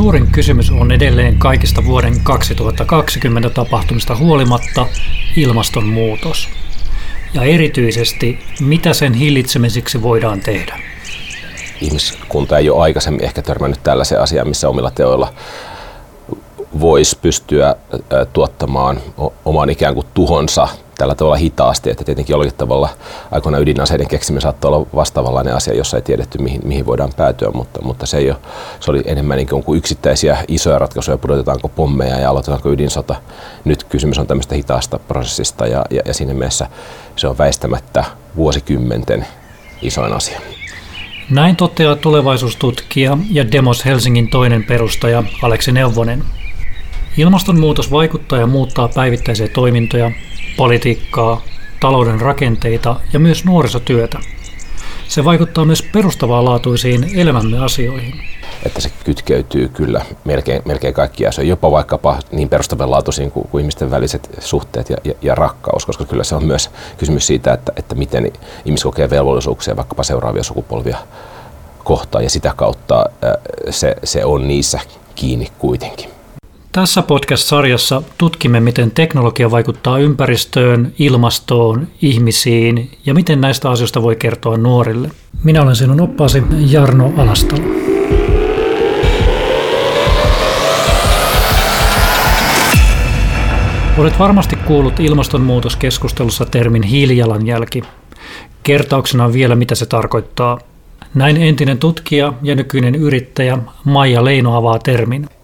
[0.00, 4.86] suurin kysymys on edelleen kaikista vuoden 2020 tapahtumista huolimatta
[5.36, 6.48] ilmastonmuutos.
[7.34, 10.78] Ja erityisesti, mitä sen hillitsemiseksi voidaan tehdä.
[11.80, 15.32] Ihmiskunta ei ole aikaisemmin ehkä törmännyt tällaiseen asiaan, missä omilla teoilla
[16.80, 17.76] voisi pystyä
[18.32, 19.00] tuottamaan
[19.44, 20.68] oman ikään kuin tuhonsa
[21.00, 22.88] tällä tavalla hitaasti, että tietenkin jollakin tavalla
[23.30, 27.82] aikoina ydinaseiden keksiminen saattoi olla vastaavanlainen asia, jossa ei tiedetty mihin, mihin voidaan päätyä, mutta,
[27.82, 28.38] mutta se, ei ole,
[28.80, 33.14] se oli enemmän niin kuin yksittäisiä isoja ratkaisuja, pudotetaanko pommeja ja aloitetaanko ydinsota.
[33.64, 36.66] Nyt kysymys on tämmöistä hitaasta prosessista ja, ja, ja siinä mielessä
[37.16, 38.04] se on väistämättä
[38.36, 39.26] vuosikymmenten
[39.82, 40.40] isoin asia.
[41.30, 46.24] Näin toteaa tulevaisuustutkija ja Demos Helsingin toinen perustaja Aleksi Neuvonen.
[47.16, 50.10] Ilmastonmuutos vaikuttaa ja muuttaa päivittäisiä toimintoja,
[50.56, 51.42] politiikkaa,
[51.80, 54.18] talouden rakenteita ja myös nuorisotyötä.
[55.08, 58.14] Se vaikuttaa myös perustavaa laatuisiin elämämme asioihin.
[58.66, 61.32] Että se kytkeytyy kyllä melkein, melkein kaikkia.
[61.32, 65.86] Se on jopa vaikkapa niin perustavanlaatuisiin kuin, kuin ihmisten väliset suhteet ja, ja, ja rakkaus,
[65.86, 68.32] koska kyllä se on myös kysymys siitä, että, että miten
[68.64, 70.98] ihmiset kokee velvollisuuksia vaikkapa seuraavia sukupolvia
[71.84, 73.06] kohtaan ja sitä kautta
[73.70, 74.80] se, se on niissä
[75.14, 76.19] kiinni kuitenkin.
[76.72, 84.56] Tässä podcast-sarjassa tutkimme, miten teknologia vaikuttaa ympäristöön, ilmastoon, ihmisiin ja miten näistä asioista voi kertoa
[84.56, 85.10] nuorille.
[85.44, 87.62] Minä olen sinun oppaasi Jarno Alastalo.
[93.98, 97.82] Olet varmasti kuullut ilmastonmuutoskeskustelussa termin hiilijalanjälki.
[98.62, 100.58] Kertauksena vielä, mitä se tarkoittaa.
[101.14, 105.28] Näin entinen tutkija ja nykyinen yrittäjä Maija Leino avaa termin–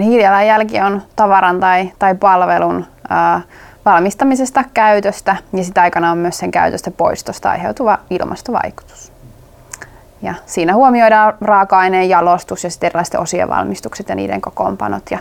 [0.00, 3.40] hiilijalanjälki on tavaran tai, tai palvelun ää,
[3.84, 9.12] valmistamisesta, käytöstä ja sitä aikana on myös sen käytöstä poistosta aiheutuva ilmastovaikutus.
[10.22, 15.10] Ja siinä huomioidaan raaka-aineen jalostus ja sitten erilaisten osien valmistukset ja niiden kokoonpanot.
[15.10, 15.18] Ja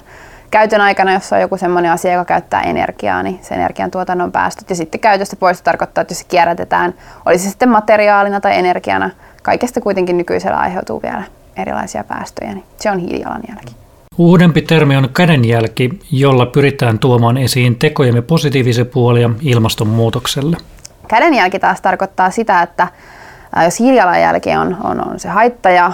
[0.52, 4.70] käytön aikana, jos on joku sellainen asia, joka käyttää energiaa, niin se energiantuotannon päästöt.
[4.70, 6.94] Ja sitten käytöstä poisto tarkoittaa, että jos se kierrätetään,
[7.26, 9.10] olisi se sitten materiaalina tai energiana,
[9.44, 11.24] kaikesta kuitenkin nykyisellä aiheutuu vielä
[11.58, 13.81] erilaisia päästöjä, niin se on hiilijalanjälki.
[14.18, 20.58] Uudempi termi on kädenjälki, jolla pyritään tuomaan esiin tekojemme positiivisia puolia ilmastonmuutokselle.
[21.08, 22.88] Kädenjälki taas tarkoittaa sitä, että
[23.66, 25.92] jos hiilijalanjälki on, on, on se haittaja,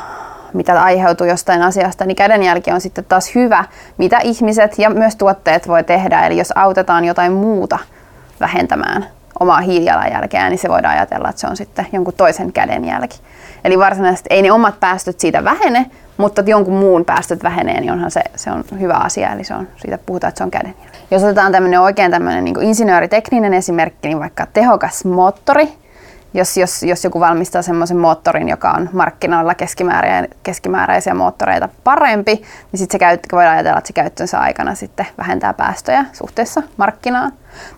[0.54, 3.66] mitä aiheutuu jostain asiasta, niin kädenjälki on sitten taas hyvä,
[3.98, 6.26] mitä ihmiset ja myös tuotteet voi tehdä.
[6.26, 7.80] Eli jos autetaan jotain muuta
[8.40, 13.20] vähentämään omaa hiilijalanjälkeä, niin se voidaan ajatella, että se on sitten jonkun toisen kädenjälki.
[13.64, 15.86] Eli varsinaisesti ei ne omat päästöt siitä vähene,
[16.18, 19.68] mutta jonkun muun päästöt vähenee, niin onhan se, se on hyvä asia, eli se on,
[19.78, 20.98] siitä puhutaan, että se on kädenjälki.
[21.12, 25.70] Jos otetaan tämmöinen oikein tämmöinen niin insinööritekninen esimerkki, niin vaikka tehokas moottori,
[26.38, 32.36] jos, jos, jos joku valmistaa semmoisen moottorin, joka on markkinoilla keskimääräisiä, keskimääräisiä moottoreita parempi,
[32.72, 37.32] niin sitten se käyt, voidaan ajatella, että se käyttönsä aikana sitten vähentää päästöjä suhteessa markkinaan.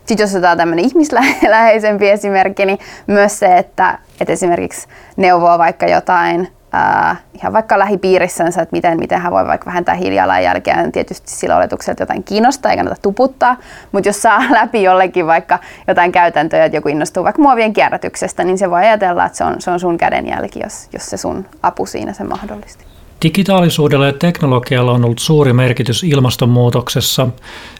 [0.06, 4.88] Sitten jos otetaan tämmöinen ihmisläheisempi esimerkki, niin myös se, että, että esimerkiksi
[5.18, 10.82] neuvoo vaikka jotain ää, ihan vaikka lähipiirissänsä, että miten, miten hän voi vaikka vähentää hiilijalanjälkeä,
[10.82, 13.58] niin tietysti sillä oletuksella, että jotain kiinnostaa, ei kannata tuputtaa,
[13.92, 18.58] mutta jos saa läpi jollekin vaikka jotain käytäntöjä, että joku innostuu vaikka muovien kierrätyksestä, niin
[18.58, 21.86] se voi ajatella, että se on, se on sun kädenjälki, jos, jos se sun apu
[21.86, 22.84] siinä se mahdollisti.
[23.24, 27.28] Digitaalisuudella ja teknologialla on ollut suuri merkitys ilmastonmuutoksessa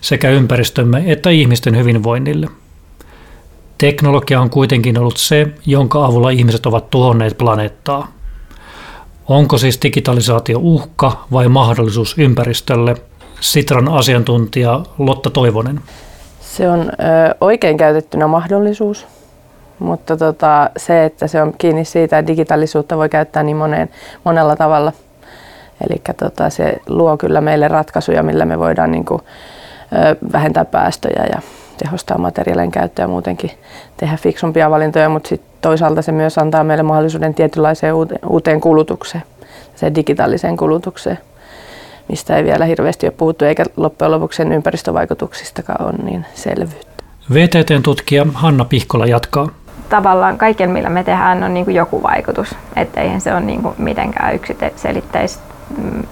[0.02, 2.48] sekä ympäristömme että ihmisten hyvinvoinnille.
[3.78, 8.08] Teknologia on kuitenkin ollut se, jonka avulla ihmiset ovat tuhonneet planeettaa–
[9.30, 12.96] Onko siis digitalisaatio uhka vai mahdollisuus ympäristölle?
[13.40, 15.82] Sitran asiantuntija Lotta Toivonen.
[16.42, 16.84] Se on ö,
[17.42, 19.08] oikein käytettynä mahdollisuus,
[19.80, 23.90] mutta tota, se, että se on kiinni siitä, että digitaalisuutta voi käyttää niin moneen,
[24.24, 24.94] monella tavalla.
[25.90, 29.22] Eli tota, se luo kyllä meille ratkaisuja, millä me voidaan niin kuin,
[29.94, 31.42] ö, vähentää päästöjä ja
[31.84, 33.52] tehostaa materiaalien käyttöä ja muutenkin
[33.98, 37.94] tehdä fiksumpia valintoja, mutta sit toisaalta se myös antaa meille mahdollisuuden tietynlaiseen
[38.30, 39.24] uuteen kulutukseen,
[39.76, 41.20] se digitaaliseen kulutukseen,
[42.08, 47.04] mistä ei vielä hirveästi ole puhuttu, eikä loppujen lopuksi sen ympäristövaikutuksistakaan ole niin selvyyttä.
[47.34, 49.48] VTTn tutkija Hanna Pihkola jatkaa.
[49.90, 52.56] Tavallaan kaiken, millä me tehdään, on niin kuin joku vaikutus.
[52.76, 55.44] Että eihän se ole niin kuin mitenkään yksiselitteistä
[55.78, 56.04] mm,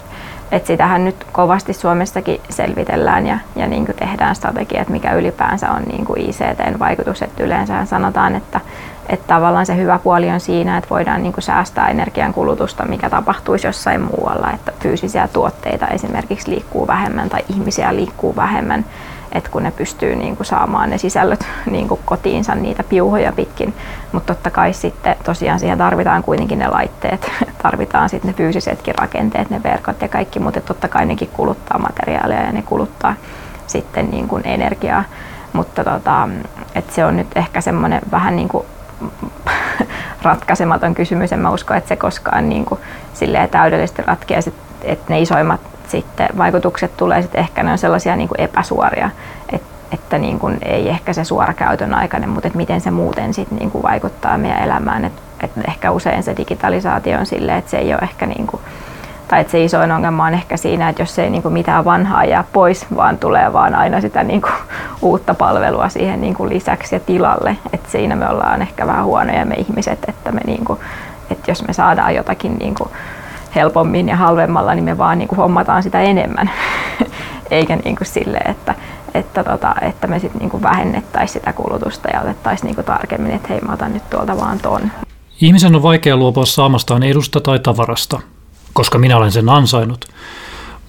[0.51, 5.83] et sitähän nyt kovasti Suomessakin selvitellään ja, ja niin kuin tehdään strategiat, mikä ylipäänsä on
[5.83, 7.21] niin kuin ICTn vaikutus.
[7.21, 8.61] Et yleensä sanotaan, että,
[9.09, 13.67] että tavallaan se hyvä puoli on siinä, että voidaan niin säästää energian kulutusta, mikä tapahtuisi
[13.67, 18.85] jossain muualla, että fyysisiä tuotteita esimerkiksi liikkuu vähemmän tai ihmisiä liikkuu vähemmän.
[19.31, 23.73] että kun ne pystyy niin kuin saamaan ne sisällöt niin kuin kotiinsa niitä piuhoja pitkin.
[24.11, 27.31] Mutta totta kai sitten tosiaan siihen tarvitaan kuitenkin ne laitteet,
[27.63, 32.41] tarvitaan sitten ne fyysisetkin rakenteet, ne verkot ja kaikki, mutta totta kai nekin kuluttaa materiaalia
[32.41, 33.13] ja ne kuluttaa
[33.67, 35.03] sitten niin kuin energiaa.
[35.53, 36.29] Mutta tota,
[36.75, 38.65] et se on nyt ehkä semmoinen vähän niin kuin
[40.21, 41.33] ratkaisematon kysymys.
[41.33, 42.79] En mä usko, että se koskaan niin kuin
[43.51, 44.41] täydellisesti ratkeaa,
[44.83, 49.09] että ne isoimmat sitten vaikutukset tulee sitten ehkä ne on sellaisia niin kuin epäsuoria,
[49.51, 53.33] että, että niin kuin ei ehkä se suora käytön aikainen, mutta että miten se muuten
[53.33, 55.05] sitten niin kuin vaikuttaa meidän elämään.
[55.05, 58.61] Että, että ehkä usein se digitalisaatio on silleen, että se ei ole ehkä niin kuin,
[59.27, 62.25] tai että se isoin ongelma on ehkä siinä, että jos ei niin kuin mitään vanhaa
[62.25, 64.53] jää pois, vaan tulee vaan aina sitä niin kuin
[65.01, 67.57] uutta palvelua siihen niin kuin lisäksi ja tilalle.
[67.73, 70.79] Että siinä me ollaan ehkä vähän huonoja me ihmiset, että, me niin kuin,
[71.31, 72.89] että jos me saadaan jotakin niin kuin
[73.55, 76.49] helpommin ja halvemmalla, niin me vaan niin kuin hommataan sitä enemmän.
[77.51, 78.75] Eikä niin kuin sille, että,
[79.13, 83.61] että, tota, että me sitten niin vähennettäisiin sitä kulutusta ja otettaisiin niin tarkemmin, että hei
[83.61, 84.81] mä otan nyt tuolta vaan ton.
[85.41, 88.19] Ihmisen on vaikea luopua saamastaan edusta tai tavarasta,
[88.77, 90.05] koska minä olen sen ansainnut.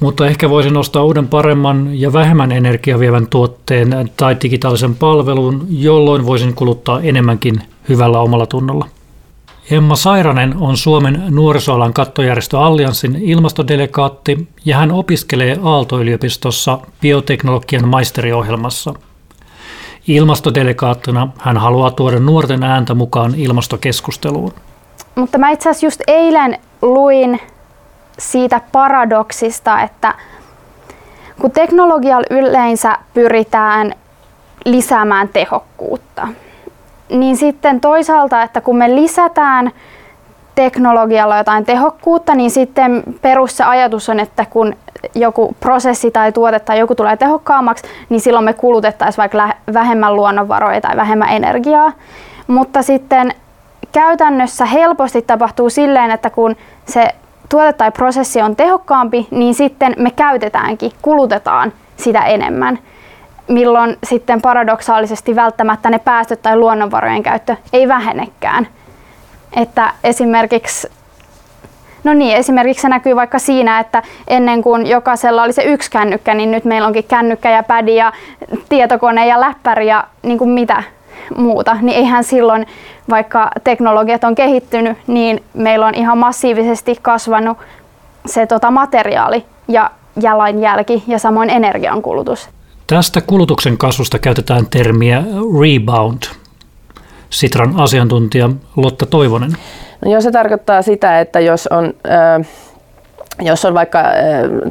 [0.00, 6.54] Mutta ehkä voisin ostaa uuden paremman ja vähemmän energiavievän tuotteen tai digitaalisen palvelun, jolloin voisin
[6.54, 8.86] kuluttaa enemmänkin hyvällä omalla tunnolla.
[9.70, 18.94] Emma Sairanen on Suomen nuorisoalan kattojärjestö Allianssin ilmastodelegaatti ja hän opiskelee Aalto-yliopistossa bioteknologian maisteriohjelmassa.
[20.06, 24.52] Ilmastodelegaattina hän haluaa tuoda nuorten ääntä mukaan ilmastokeskusteluun.
[25.14, 27.40] Mutta mä itse asiassa just eilen luin
[28.18, 30.14] siitä paradoksista, että
[31.40, 33.94] kun teknologialla yleensä pyritään
[34.64, 36.28] lisäämään tehokkuutta–
[37.10, 39.70] niin sitten toisaalta, että kun me lisätään
[40.54, 44.76] teknologialla jotain tehokkuutta, niin sitten perus se ajatus on, että kun
[45.14, 50.80] joku prosessi tai tuote tai joku tulee tehokkaammaksi, niin silloin me kulutettaisiin vaikka vähemmän luonnonvaroja
[50.80, 51.92] tai vähemmän energiaa.
[52.46, 53.34] Mutta sitten
[53.92, 56.56] käytännössä helposti tapahtuu silleen, että kun
[56.86, 57.08] se
[57.48, 62.78] tuote tai prosessi on tehokkaampi, niin sitten me käytetäänkin, kulutetaan sitä enemmän
[63.48, 68.68] milloin sitten paradoksaalisesti välttämättä ne päästöt tai luonnonvarojen käyttö ei vähenekään.
[69.56, 70.88] Että esimerkiksi
[72.04, 76.34] No niin, esimerkiksi se näkyy vaikka siinä, että ennen kuin jokaisella oli se yksi kännykkä,
[76.34, 78.12] niin nyt meillä onkin kännykkä ja pädi ja
[78.68, 80.82] tietokone ja läppäri ja niin kuin mitä
[81.36, 81.76] muuta.
[81.82, 82.66] Niin eihän silloin,
[83.10, 87.58] vaikka teknologiat on kehittynyt, niin meillä on ihan massiivisesti kasvanut
[88.26, 89.90] se tota, materiaali ja
[90.20, 92.48] jalanjälki ja samoin energiankulutus.
[92.86, 95.22] Tästä kulutuksen kasvusta käytetään termiä
[95.60, 96.22] rebound.
[97.30, 99.52] Sitran asiantuntija Lotta Toivonen.
[100.04, 102.46] No joo, se tarkoittaa sitä, että jos on, äh,
[103.40, 104.06] jos on vaikka äh,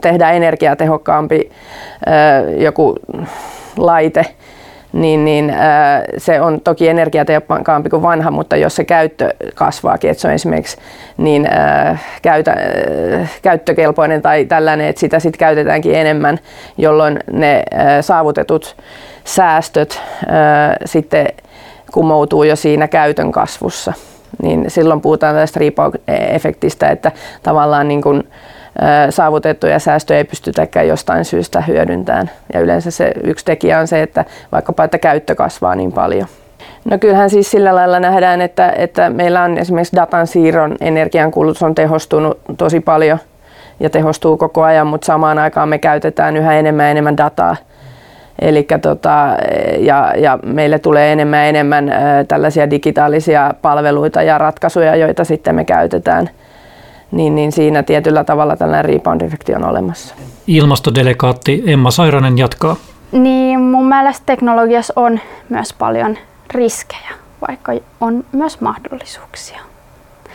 [0.01, 1.51] tehdään energiatehokkaampi
[2.07, 2.95] äh, joku
[3.77, 4.35] laite,
[4.97, 10.21] niin, niin ää, se on toki energiatehokkaampi kuin vanha, mutta jos se käyttö kasvaakin, että
[10.21, 10.77] se on esimerkiksi
[11.17, 16.39] niin ää, käytä, ää, käyttökelpoinen tai tällainen, että sitä sitten käytetäänkin enemmän,
[16.77, 18.75] jolloin ne ää, saavutetut
[19.23, 21.27] säästöt ää, sitten
[21.91, 23.93] kumoutuu jo siinä käytön kasvussa.
[24.43, 27.11] Niin silloin puhutaan tästä rebound-efektistä, että
[27.43, 28.23] tavallaan niin kuin,
[29.09, 32.31] saavutettuja säästöjä ei pystytäkään jostain syystä hyödyntämään.
[32.53, 36.27] Ja yleensä se yksi tekijä on se, että vaikkapa että käyttö kasvaa niin paljon.
[36.85, 41.75] No kyllähän siis sillä lailla nähdään, että, että meillä on esimerkiksi datan siirron energiankulutus on
[41.75, 43.19] tehostunut tosi paljon
[43.79, 47.55] ja tehostuu koko ajan, mutta samaan aikaan me käytetään yhä enemmän ja enemmän dataa.
[48.39, 49.37] Eli tota,
[49.77, 51.91] ja, ja meille tulee enemmän ja enemmän
[52.27, 56.29] tällaisia digitaalisia palveluita ja ratkaisuja, joita sitten me käytetään–
[57.11, 60.15] niin, niin siinä tietyllä tavalla tällainen rebound-efekti on olemassa.
[60.47, 62.75] Ilmastodelegaatti Emma Sairanen jatkaa.
[63.11, 66.17] Niin, mun mielestä teknologiassa on myös paljon
[66.51, 67.09] riskejä,
[67.47, 67.71] vaikka
[68.01, 69.59] on myös mahdollisuuksia.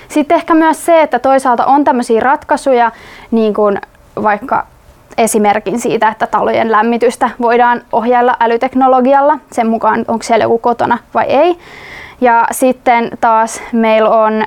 [0.09, 2.93] Sitten ehkä myös se, että toisaalta on tämmöisiä ratkaisuja,
[3.31, 3.81] niin kuin
[4.23, 4.67] vaikka
[5.19, 11.25] esimerkin siitä, että talojen lämmitystä voidaan ohjailla älyteknologialla sen mukaan, onko siellä joku kotona vai
[11.25, 11.59] ei.
[12.21, 14.45] Ja sitten taas meillä on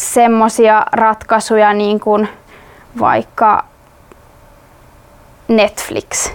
[0.00, 2.28] semmoisia ratkaisuja niin kuin
[3.00, 3.64] vaikka
[5.48, 6.32] Netflix,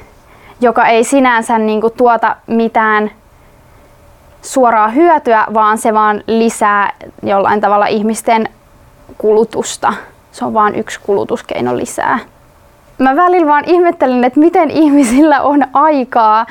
[0.62, 3.12] joka ei sinänsä niin kuin tuota mitään
[4.42, 6.94] suoraa hyötyä, vaan se vaan lisää
[7.24, 8.50] jollain tavalla ihmisten
[9.18, 9.94] kulutusta.
[10.32, 12.20] Se on vain yksi kulutuskeino lisää
[12.98, 16.46] mä välillä vaan ihmettelen, että miten ihmisillä on aikaa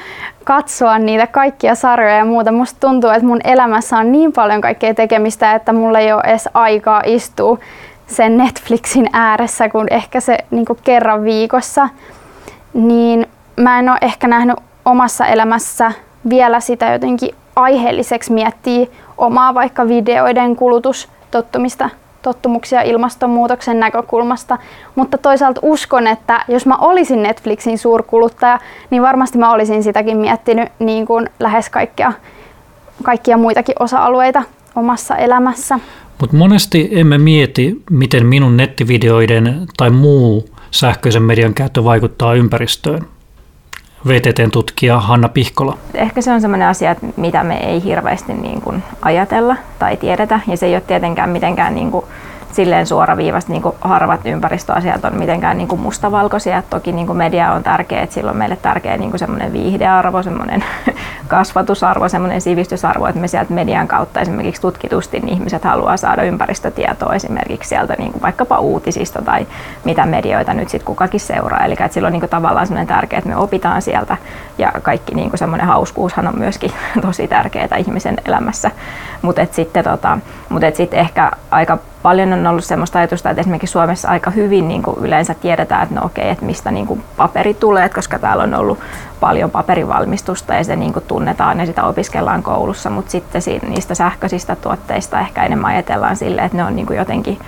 [0.45, 2.53] katsoa niitä kaikkia sarjoja ja muuta.
[2.53, 6.49] Musta tuntuu, että mun elämässä on niin paljon kaikkea tekemistä, että mulla ei ole edes
[6.55, 7.59] aikaa istua
[8.07, 11.89] sen Netflixin ääressä kuin ehkä se niin kuin kerran viikossa.
[12.75, 15.93] Niin mä en ole ehkä nähnyt omassa elämässä
[16.29, 18.87] vielä sitä jotenkin aiheelliseksi miettiä
[19.19, 21.91] omaa vaikka videoiden kulutustottumista
[22.25, 24.59] tottumuksia ilmastonmuutoksen näkökulmasta,
[24.95, 28.59] mutta toisaalta uskon, että jos mä olisin Netflixin suurkuluttaja,
[28.91, 32.13] niin varmasti mä olisin sitäkin miettinyt niin kuin lähes kaikkia,
[33.03, 34.43] kaikkia muitakin osa-alueita
[34.77, 35.79] omassa elämässä.
[36.21, 43.14] Mutta monesti emme mieti, miten minun nettivideoiden tai muu sähköisen median käyttö vaikuttaa ympäristöön.
[44.09, 45.79] VTTn tutkija Hanna Pihkola.
[45.95, 50.57] Ehkä se on sellainen asia, mitä me ei hirveästi niin kuin ajatella tai tiedetä, ja
[50.57, 52.05] se ei ole tietenkään mitenkään niin kuin
[52.55, 56.63] silleen suoraviivasti niin kuin harvat ympäristöasiat on mitenkään niin kuin mustavalkoisia.
[56.71, 60.23] Toki niin kuin media on tärkeä, että sillä on meille tärkeä niin kuin semmoinen viihdearvo,
[60.23, 60.65] semmoinen
[61.29, 67.15] kasvatusarvo, semmoinen sivistysarvo, että me sieltä median kautta esimerkiksi tutkitusti niin ihmiset haluaa saada ympäristötietoa
[67.15, 69.47] esimerkiksi sieltä niin kuin vaikkapa uutisista tai
[69.85, 71.65] mitä medioita nyt sitten kukakin seuraa.
[71.65, 74.17] Eli että sillä on niin kuin tavallaan semmoinen tärkeä, että me opitaan sieltä
[74.59, 76.73] ja kaikki niin kuin semmoinen hauskuushan on myöskin
[77.07, 78.71] tosi tärkeää ihmisen elämässä.
[79.23, 80.19] Mutta sitten tota,
[80.49, 84.83] mut sit ehkä aika paljon on ollut sellaista ajatusta, että esimerkiksi Suomessa aika hyvin niin
[84.83, 88.55] kuin yleensä tiedetään, että no okei, että mistä niin kuin paperi tulee, koska täällä on
[88.55, 88.79] ollut
[89.21, 94.57] paljon paperivalmistusta ja se niin kuin tunnetaan ja sitä opiskellaan koulussa, mutta sitten niistä sähköisistä
[94.57, 97.39] tuotteista ehkä enemmän ajatellaan sille, että ne on niin kuin jotenkin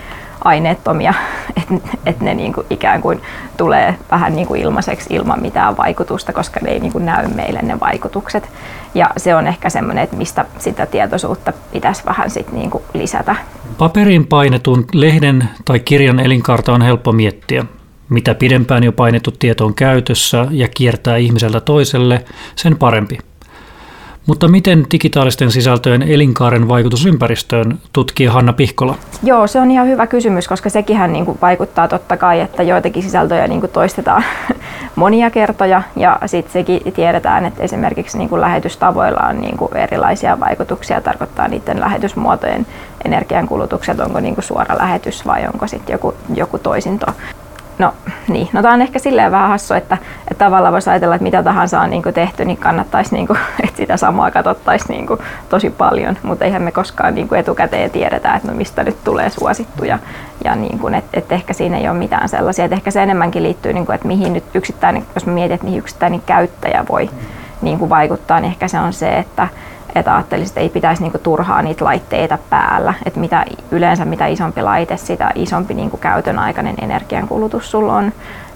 [0.43, 1.13] aineettomia,
[1.57, 3.21] että et ne niinku ikään kuin
[3.57, 8.49] tulee vähän niinku ilmaiseksi ilman mitään vaikutusta, koska ne ei niinku näy meille ne vaikutukset.
[8.95, 13.35] Ja se on ehkä semmoinen, että mistä sitä tietoisuutta pitäisi vähän sit niinku lisätä.
[13.77, 17.65] Paperin painetun lehden tai kirjan elinkaarta on helppo miettiä.
[18.09, 22.25] Mitä pidempään jo painettu tieto on käytössä ja kiertää ihmiseltä toiselle,
[22.55, 23.17] sen parempi.
[24.27, 28.95] Mutta miten digitaalisten sisältöjen elinkaaren vaikutus ympäristöön, tutkii Hanna Pihkola?
[29.23, 33.03] Joo, se on ihan hyvä kysymys, koska sekin niin kuin vaikuttaa totta kai, että joitakin
[33.03, 34.23] sisältöjä niin kuin toistetaan
[34.95, 40.39] monia kertoja ja sitten sekin tiedetään, että esimerkiksi niin kuin lähetystavoilla on niin kuin erilaisia
[40.39, 42.67] vaikutuksia, tarkoittaa niiden lähetysmuotojen
[43.05, 47.05] energiankulutukset, onko niin kuin suora lähetys vai onko sitten joku, joku toisinto.
[47.79, 47.93] No
[48.27, 49.97] niin, no tämä on ehkä silleen vähän hassu, että,
[50.31, 53.39] että tavallaan voisi ajatella, että mitä tahansa on niin kuin tehty, niin kannattaisi, niin kuin,
[53.63, 55.19] että sitä samaa katsottaisiin niin kuin,
[55.49, 59.29] tosi paljon, mutta eihän me koskaan niin kuin etukäteen tiedetä, että no mistä nyt tulee
[59.29, 59.99] suosittuja.
[60.43, 63.43] Ja niin kuin, että, että ehkä siinä ei ole mitään sellaisia, että ehkä se enemmänkin
[63.43, 67.09] liittyy, niin kuin, että mihin nyt yksittäinen, jos mä mietin, että mihin yksittäinen käyttäjä voi
[67.61, 69.47] niin kuin vaikuttaa, niin ehkä se on se, että,
[69.99, 72.93] että ajattelisin, että ei pitäisi niinku turhaa niitä laitteita päällä.
[73.05, 78.11] Että mitä, yleensä mitä isompi laite, sitä isompi niinku käytön aikainen energiankulutus sulla on.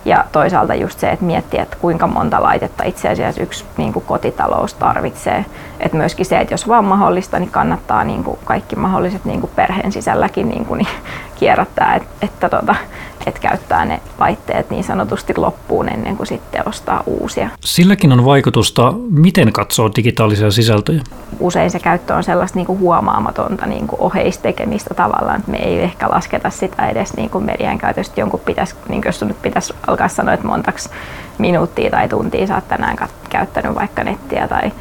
[0.05, 4.05] Ja toisaalta just se, että miettiä, että kuinka monta laitetta itse asiassa yksi niin kuin
[4.05, 5.45] kotitalous tarvitsee.
[5.79, 9.51] Että myöskin se, että jos vaan mahdollista, niin kannattaa niin kuin kaikki mahdolliset niin kuin
[9.55, 10.87] perheen sisälläkin niin kuin, niin
[11.35, 12.75] kierrättää, että, että, tota,
[13.25, 17.49] että käyttää ne laitteet niin sanotusti loppuun ennen kuin sitten ostaa uusia.
[17.59, 21.01] Silläkin on vaikutusta, miten katsoo digitaalisia sisältöjä.
[21.39, 25.79] Usein se käyttö on sellaista niin kuin huomaamatonta niin kuin oheistekemistä tavallaan, että me ei
[25.79, 28.19] ehkä lasketa sitä edes niin kuin median käytöstä.
[28.19, 30.89] Jonkun pitäisi, niin jos nyt pitäisi alkaa sanoa, että montaksi
[31.37, 32.97] minuuttia tai tuntia sä oot tänään
[33.29, 34.71] käyttänyt vaikka nettiä tai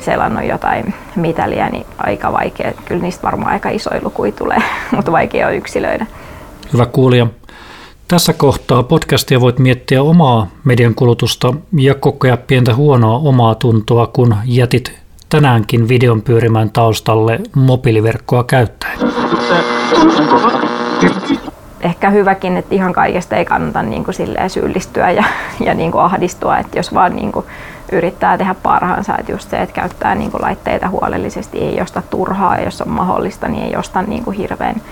[0.00, 2.72] selannut jotain mitäliä, niin aika vaikea.
[2.84, 4.62] Kyllä niistä varmaan aika isoja lukuja tulee,
[4.96, 6.06] mutta vaikea on yksilöidä.
[6.72, 7.26] Hyvä kuulija.
[8.12, 14.36] Tässä kohtaa podcastia voit miettiä omaa median kulutusta ja kokea pientä huonoa omaa tuntoa, kun
[14.44, 18.98] jätit tänäänkin videon pyörimään taustalle mobiiliverkkoa käyttäen.
[21.80, 24.14] Ehkä hyväkin, että ihan kaikesta ei kannata niin kuin
[24.48, 25.24] syyllistyä ja,
[25.64, 27.46] ja niin kuin ahdistua, että jos vaan niin kuin
[27.92, 32.56] yrittää tehdä parhaansa, että just se, että käyttää niin kuin laitteita huolellisesti, ei josta turhaa,
[32.56, 34.82] ja jos on mahdollista, niin ei osta niin kuin hirveän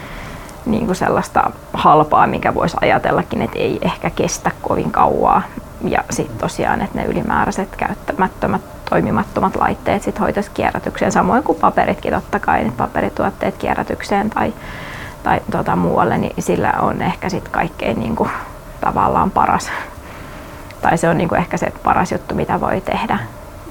[0.66, 5.42] niin kuin sellaista halpaa, mikä voisi ajatellakin, että ei ehkä kestä kovin kauaa.
[5.84, 12.12] Ja sitten tosiaan, että ne ylimääräiset käyttämättömät toimimattomat laitteet sit hoitaisi kierrätykseen, samoin kuin paperitkin
[12.12, 14.52] totta kai, että paperituotteet kierrätykseen tai,
[15.22, 18.30] tai tota muualle, niin sillä on ehkä sitten kaikkein niin kuin,
[18.80, 19.70] tavallaan paras.
[20.82, 23.18] Tai se on niin kuin ehkä se paras juttu, mitä voi tehdä.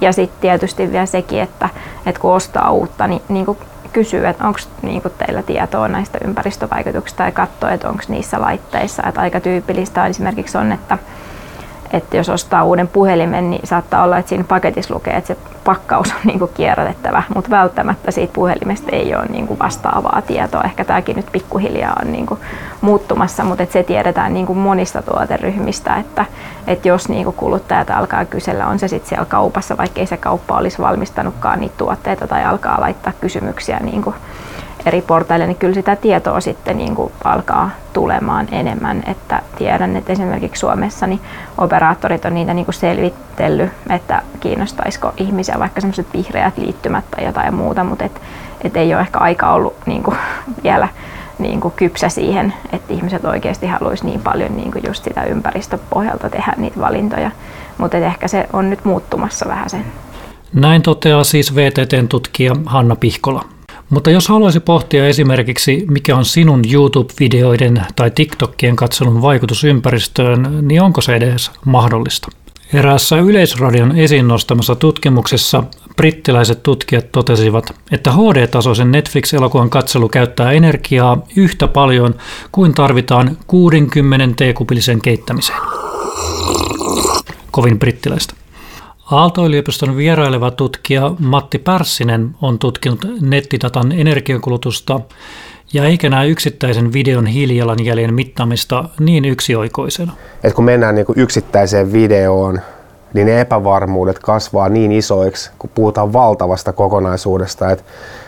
[0.02, 1.70] Ja sitten tietysti vielä sekin, että,
[2.06, 3.58] että kun ostaa uutta, niin, niin kuin
[3.94, 9.04] kysyy, että onko niinku teillä tietoa näistä ympäristövaikutuksista tai katsoa, että onko niissä laitteissa.
[9.08, 10.98] Että aika tyypillistä esimerkiksi on, että
[11.94, 16.12] että jos ostaa uuden puhelimen, niin saattaa olla, että siinä paketissa lukee, että se pakkaus
[16.12, 20.62] on niin kuin kierrätettävä, mutta välttämättä siitä puhelimesta ei ole niin kuin vastaavaa tietoa.
[20.62, 22.40] Ehkä tämäkin nyt pikkuhiljaa on niin kuin
[22.82, 26.26] muuttumassa, mutta että se tiedetään niin kuin monista tuoteryhmistä, että,
[26.68, 30.18] että jos niin kuin kuluttajat alkaa kysellä, on se sitten siellä kaupassa, vaikka ei se
[30.18, 34.16] kauppa olisi valmistanutkaan niitä tuotteita tai alkaa laittaa kysymyksiä niin kuin
[34.86, 39.04] eri portaille, niin kyllä sitä tietoa sitten niin kuin alkaa tulemaan enemmän.
[39.08, 41.20] Että tiedän, että esimerkiksi Suomessa niin
[41.58, 47.54] operaattorit on niitä niin kuin selvitellyt, että kiinnostaisiko ihmisiä vaikka semmoiset vihreät liittymät tai jotain
[47.54, 48.22] muuta, mutta et,
[48.62, 50.18] et ei ole ehkä aika ollut niin kuin
[50.64, 50.88] vielä
[51.40, 56.30] niin kuin kypsä siihen, että ihmiset oikeasti haluaisi niin paljon niin kuin just sitä ympäristöpohjalta
[56.30, 57.32] tehdä niitä valintoja.
[57.78, 59.86] Mutta ehkä se on nyt muuttumassa vähän sen.
[60.54, 63.46] Näin toteaa siis VTTn tutkija Hanna Pihkola.
[63.90, 70.82] Mutta jos haluaisi pohtia esimerkiksi, mikä on sinun YouTube-videoiden tai TikTokien katselun vaikutus ympäristöön, niin
[70.82, 72.28] onko se edes mahdollista?
[72.74, 75.64] Eräässä Yleisradion esiin nostamassa tutkimuksessa
[75.96, 82.16] brittiläiset tutkijat totesivat, että HD-tasoisen Netflix-elokuvan katselu käyttää energiaa yhtä paljon
[82.52, 85.60] kuin tarvitaan 60 teekupillisen keittämiseen.
[87.52, 88.39] Kovin brittiläistä.
[89.12, 95.00] Aalto-yliopiston vieraileva tutkija Matti Pärssinen on tutkinut nettidatan energiankulutusta
[95.74, 100.14] ja eikä näe yksittäisen videon hiilijalanjäljen mittaamista niin yksioikoisena.
[100.44, 102.60] Et kun mennään niin yksittäiseen videoon,
[103.14, 107.84] niin ne epävarmuudet kasvaa niin isoiksi, kun puhutaan valtavasta kokonaisuudesta, että,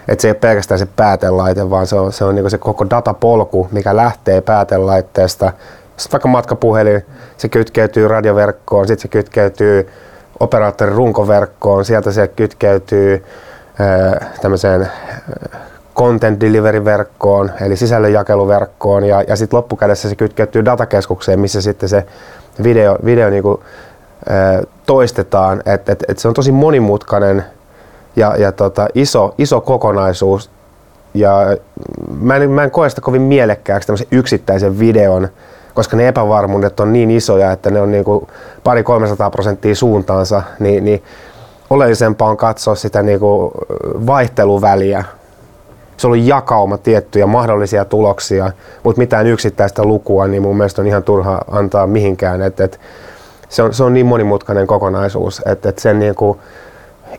[0.08, 2.90] että se ei ole pelkästään se päätelaite, vaan se on se, on niin se koko
[2.90, 5.54] datapolku, mikä lähtee päätelaitteesta.
[5.98, 7.02] Sitten vaikka matkapuhelin,
[7.38, 9.90] se kytkeytyy radioverkkoon, sitten se kytkeytyy
[10.42, 13.26] operaattorin runkoverkkoon, sieltä se kytkeytyy
[14.42, 14.92] tämmöiseen
[15.96, 22.06] content delivery-verkkoon, eli sisällönjakeluverkkoon, ja, ja sitten loppukädessä se kytkeytyy datakeskukseen, missä sitten se
[22.64, 23.64] video, video niinku,
[24.86, 25.62] toistetaan.
[25.66, 27.46] Et, et, et se on tosi monimutkainen
[28.16, 30.50] ja, ja tota, iso, iso kokonaisuus,
[31.14, 31.58] ja
[32.20, 35.28] mä en, mä en koe sitä kovin mielekkääksi tämmöisen yksittäisen videon
[35.74, 38.28] koska ne epävarmuudet on niin isoja, että ne on niin kuin
[38.64, 41.04] pari 300 prosenttia suuntaansa, niin, niin
[41.70, 43.52] oleellisempaa on katsoa sitä niin kuin
[44.08, 45.04] vaihteluväliä.
[45.98, 48.52] Se on jakauma tiettyjä mahdollisia tuloksia,
[48.84, 52.42] mutta mitään yksittäistä lukua, niin mun mielestä on ihan turha antaa mihinkään.
[52.42, 52.80] Et, et
[53.50, 56.40] se, on, se on niin monimutkainen kokonaisuus, että et sen niin kuin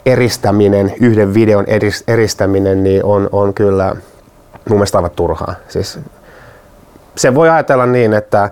[0.06, 1.64] eristäminen, yhden videon
[2.08, 3.96] eristäminen, niin on, on kyllä
[4.68, 5.54] mun mielestä aivan turhaa.
[5.68, 5.98] Siis
[7.16, 8.50] se voi ajatella niin, että,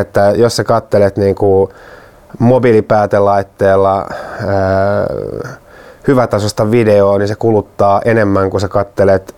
[0.00, 1.70] että jos sä kattelet niin kuin
[2.38, 5.06] mobiilipäätelaitteella ää,
[6.08, 9.32] hyvätasosta videoa, niin se kuluttaa enemmän kuin sä kattelet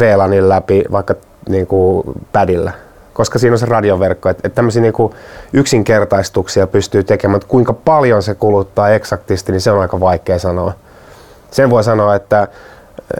[0.00, 1.14] VLANin läpi vaikka
[1.48, 2.72] niin kuin padilla
[3.12, 4.28] koska siinä on se radioverkko.
[4.28, 4.94] Että et tämmöisiä niin
[5.52, 10.72] yksinkertaistuksia pystyy tekemään, mutta kuinka paljon se kuluttaa eksaktisti, niin se on aika vaikea sanoa.
[11.50, 12.48] Sen voi sanoa, että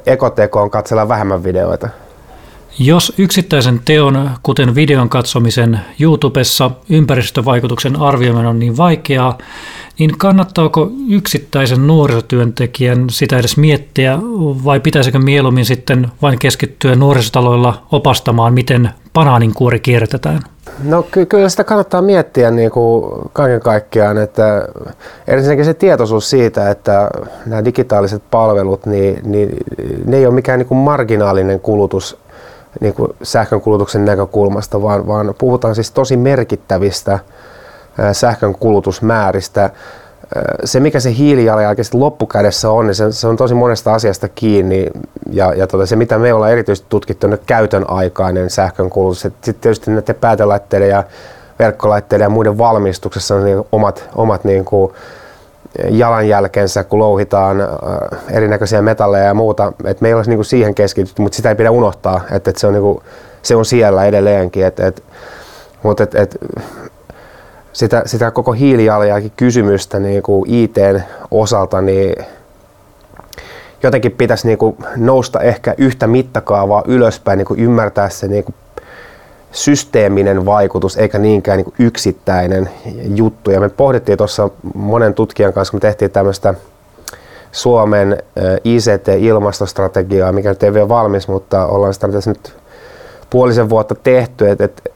[0.07, 1.89] ekotekoon katsella vähemmän videoita.
[2.79, 9.39] Jos yksittäisen teon, kuten videon katsomisen YouTubessa, ympäristövaikutuksen arvioiminen on niin vaikeaa,
[9.99, 14.19] niin kannattaako yksittäisen nuorisotyöntekijän sitä edes miettiä
[14.65, 20.41] vai pitäisikö mieluummin sitten vain keskittyä nuorisotaloilla opastamaan, miten banaaninkuori kierrätetään?
[20.85, 24.69] No ky- kyllä sitä kannattaa miettiä niin kuin kaiken kaikkiaan, että
[25.27, 27.11] ensinnäkin se tietoisuus siitä, että
[27.47, 29.57] nämä digitaaliset palvelut, niin, niin
[30.07, 32.22] ne ei ole mikään niin kuin marginaalinen kulutus
[32.81, 37.19] niin kuin sähkönkulutuksen näkökulmasta, vaan, vaan puhutaan siis tosi merkittävistä
[38.13, 39.71] sähkön kulutusmääristä.
[40.65, 44.87] Se, mikä se hiilijalanjälki loppukädessä on, niin se, se on tosi monesta asiasta kiinni.
[45.31, 49.21] Ja, ja tota, se, mitä me ollaan erityisesti tutkittu, on käytön aikainen sähkön kulutus.
[49.21, 51.05] Sitten tietysti näiden päätelaitteiden ja
[51.59, 54.93] verkkolaitteiden ja muiden valmistuksessa on niin omat, omat niin kuin,
[55.91, 57.69] jalanjälkensä, kun louhitaan äh,
[58.31, 59.73] erinäköisiä metalleja ja muuta.
[59.85, 62.67] Et me ei olisi niinku siihen keskitytty, mutta sitä ei pidä unohtaa, että et se,
[62.67, 63.03] on niinku,
[63.43, 64.67] se on siellä edelleenkin.
[64.67, 65.03] Et, et,
[65.83, 66.37] mutta et, et,
[67.73, 72.25] sitä, sitä koko hiilijalanjälki kysymystä niinku IT-osalta, niin
[73.83, 78.55] jotenkin pitäisi niinku nousta ehkä yhtä mittakaavaa ylöspäin, niinku ymmärtää se niinku
[79.53, 82.71] systeeminen vaikutus eikä niinkään niin yksittäinen
[83.15, 83.51] juttu.
[83.51, 86.55] Ja me pohdittiin tuossa monen tutkijan kanssa, kun me tehtiin tämmöistä
[87.53, 88.23] Suomen
[88.65, 92.55] ICT-ilmastostrategiaa, mikä nyt ei vielä valmis, mutta ollaan sitä nyt
[93.31, 94.51] puolisen vuotta tehty.
[94.51, 94.93] Et, et,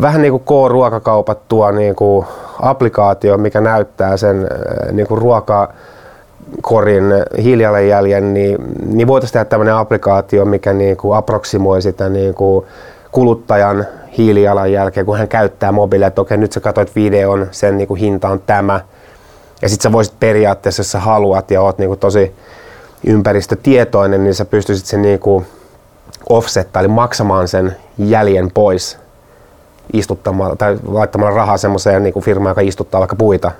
[0.00, 2.26] vähän niin kuin K-ruokakaupat tuo niin kuin
[2.62, 4.48] applikaatio, mikä näyttää sen
[4.92, 7.04] niin kuin ruokakorin
[7.42, 12.66] hiilijalanjäljen, niin, niin voitaisiin tehdä tämmöinen applikaatio, mikä niin kuin aproksimoi sitä niin kuin
[13.14, 13.86] kuluttajan
[14.18, 18.28] hiilijalanjälkeä, kun hän käyttää mobiilia, että okei, nyt sä katsoit videon, sen niin kuin hinta
[18.28, 18.80] on tämä.
[19.62, 22.34] Ja sitten sä voisit periaatteessa, jos sä haluat ja oot niin kuin tosi
[23.06, 25.46] ympäristötietoinen, niin sä pystyisit sen niin kuin
[26.28, 28.98] offsettaa, eli maksamaan sen jäljen pois
[29.92, 33.50] istuttamalla tai laittamalla rahaa semmoiseen niin kuin firmaan, joka istuttaa vaikka puita.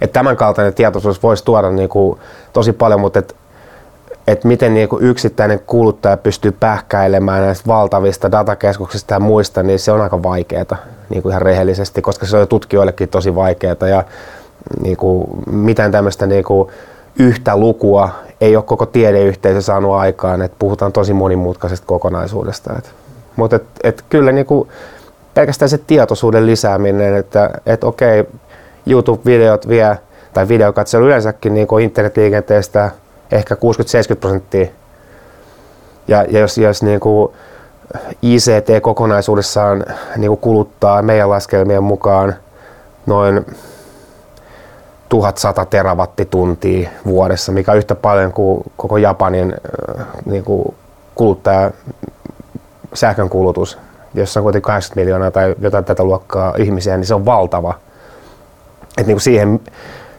[0.00, 2.18] Että tämän kaltainen tietoisuus voisi tuoda niin kuin
[2.52, 3.36] tosi paljon, mutta et
[4.32, 9.92] että miten niin kuin yksittäinen kuluttaja pystyy pähkäilemään näistä valtavista datakeskuksista ja muista, niin se
[9.92, 10.76] on aika vaikeaa
[11.08, 14.04] niin kuin ihan rehellisesti, koska se on tutkijoillekin tosi vaikeaa ja
[14.82, 16.68] niin kuin, mitään tämmöistä niin kuin,
[17.18, 18.10] yhtä lukua
[18.40, 22.74] ei ole koko tiedeyhteisö saanut aikaan, että puhutaan tosi monimutkaisesta kokonaisuudesta.
[22.78, 22.90] Et,
[23.36, 24.68] mutta et, et kyllä niin kuin,
[25.34, 28.24] pelkästään se tietoisuuden lisääminen, että et okei,
[28.86, 29.98] YouTube-videot vie,
[30.34, 32.90] tai videokatselu yleensäkin niin kuin internetliikenteestä
[33.32, 33.58] ehkä 60-70
[34.20, 34.66] prosenttia.
[36.08, 37.32] Ja, ja jos, jos niin kuin
[38.22, 39.84] ICT kokonaisuudessaan
[40.16, 42.34] niin kuin kuluttaa meidän laskelmien mukaan
[43.06, 43.46] noin
[45.08, 49.54] 1100 terawattituntia vuodessa, mikä on yhtä paljon kuin koko Japanin
[49.98, 50.74] äh, niin kuin
[51.14, 51.70] kuluttaja
[52.94, 53.78] sähkön kulutus,
[54.14, 57.74] jossa on kuitenkin 80 miljoonaa tai jotain tätä luokkaa ihmisiä, niin se on valtava.
[58.98, 59.60] Et niin kuin siihen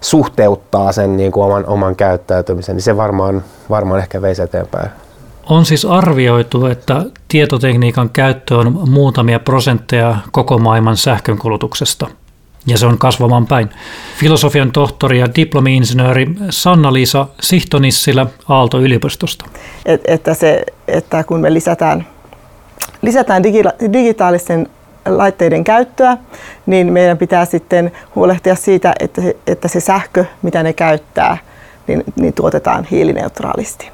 [0.01, 4.89] suhteuttaa sen niin kuin oman, oman käyttäytymisen, niin se varmaan, varmaan ehkä veisi eteenpäin.
[5.49, 12.07] On siis arvioitu, että tietotekniikan käyttö on muutamia prosentteja koko maailman sähkönkulutuksesta–
[12.67, 13.69] ja se on kasvamaan päin.
[14.17, 19.45] Filosofian tohtori ja diplomi-insinööri Sanna-Liisa Sihtonissilä Aalto-yliopistosta.
[19.85, 22.07] Et, että, se, että kun me lisätään,
[23.01, 24.67] lisätään digi- digitaalisten
[25.05, 26.17] laitteiden käyttöä,
[26.65, 31.37] niin meidän pitää sitten huolehtia siitä, että se, että se sähkö, mitä ne käyttää,
[31.87, 33.91] niin, niin tuotetaan hiilineutraalisti.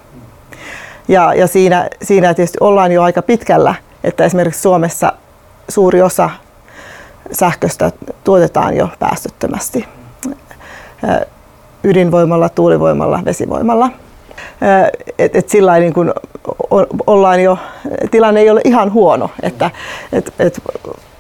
[1.08, 5.14] Ja, ja siinä, siinä tietysti ollaan jo aika pitkällä, että esimerkiksi Suomessa
[5.70, 6.30] suuri osa
[7.32, 7.92] sähköstä
[8.24, 9.86] tuotetaan jo päästöttömästi
[11.84, 13.90] ydinvoimalla, tuulivoimalla, vesivoimalla.
[15.20, 16.14] Et, et sillä niin kun
[17.08, 17.58] ollaan jo,
[18.12, 19.72] tilanne ei ole ihan huono, että,
[20.14, 20.62] et, et,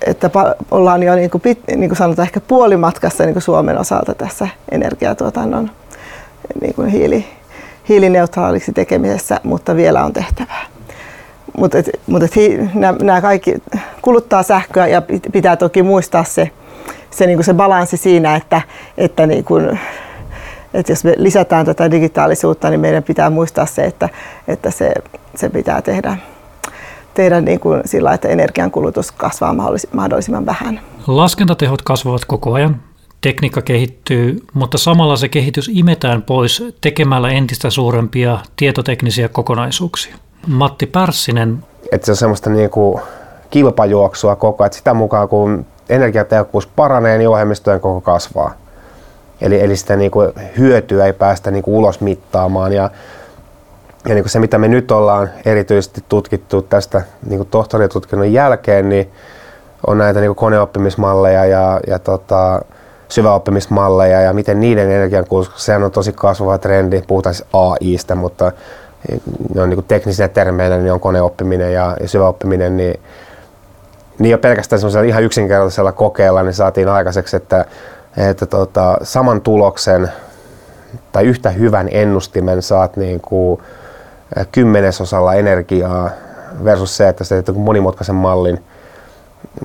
[0.05, 0.29] että
[0.71, 4.47] ollaan jo niin kuin, pit, niin kuin sanotaan ehkä puolimatkassa niin kuin Suomen osalta tässä
[4.71, 5.71] energiatuotannon
[6.61, 7.25] niin kuin hiili,
[7.89, 10.65] hiilineutraaliksi tekemisessä, mutta vielä on tehtävää.
[11.57, 12.33] Mutta et, mut et
[13.01, 13.55] nämä kaikki
[14.01, 15.01] kuluttaa sähköä ja
[15.31, 16.51] pitää toki muistaa se,
[17.11, 18.61] se, niinku se balanssi siinä, että,
[18.97, 19.55] että niinku,
[20.75, 24.09] että jos me lisätään tätä digitaalisuutta, niin meidän pitää muistaa se, että,
[24.47, 24.91] että se,
[25.35, 26.17] se pitää tehdä,
[27.13, 29.55] tehdä niin kuin sillä, että energiankulutus kasvaa
[29.93, 30.79] mahdollisimman vähän.
[31.07, 32.81] Laskentatehot kasvavat koko ajan,
[33.21, 40.15] tekniikka kehittyy, mutta samalla se kehitys imetään pois tekemällä entistä suurempia tietoteknisiä kokonaisuuksia.
[40.47, 41.63] Matti Pärssinen.
[41.91, 43.01] Että se on semmoista niin kuin
[43.49, 48.53] kilpajuoksua koko ajan, että sitä mukaan kun energiatehokkuus paranee, niin ohjelmistojen koko kasvaa.
[49.41, 52.73] Eli, eli sitä niin kuin hyötyä ei päästä niin kuin ulos mittaamaan.
[52.73, 52.89] Ja,
[54.07, 58.89] ja niin kuin se, mitä me nyt ollaan erityisesti tutkittu tästä niin kuin tohtoritutkinnon jälkeen,
[58.89, 59.11] niin
[59.87, 62.61] on näitä niin kuin koneoppimismalleja ja, ja tota,
[63.09, 68.51] syväoppimismalleja ja miten niiden energiankulutus, sehän on tosi kasvava trendi, puhutaan siis AIsta, mutta
[69.55, 72.99] ne on niin kuin teknisinä termeinä, niin on koneoppiminen ja, ja syväoppiminen, niin,
[74.19, 77.65] niin jo pelkästään semmoisella ihan yksinkertaisella kokeella niin saatiin aikaiseksi, että,
[78.17, 80.11] että tota, saman tuloksen
[81.11, 83.61] tai yhtä hyvän ennustimen saat niin kuin
[84.51, 86.09] kymmenesosalla energiaa
[86.63, 88.63] versus se, että sä teet monimutkaisen mallin.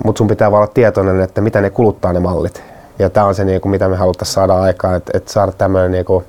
[0.05, 2.63] Mutta sun pitää olla tietoinen, että mitä ne kuluttaa ne mallit.
[2.99, 5.93] Ja tämä on se, niin kuin, mitä me haluttaisiin saada aikaan, että, että saada tämmöinen
[5.93, 6.25] niin kuin,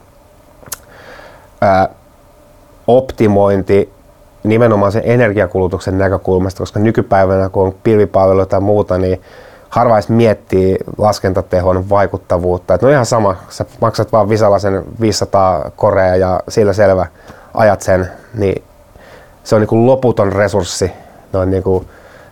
[1.61, 1.89] ää,
[2.87, 3.93] optimointi
[4.43, 9.21] nimenomaan sen energiakulutuksen näkökulmasta, koska nykypäivänä kun on pilvipalveluita tai muuta, niin
[9.71, 12.73] harva edes miettii laskentatehon vaikuttavuutta.
[12.73, 17.05] Et no ihan sama, sä maksat vaan Visalla sen 500 korea ja sillä selvä
[17.53, 18.63] ajat sen, niin
[19.43, 20.91] se on niin kuin loputon resurssi
[21.33, 21.85] noin niin kuin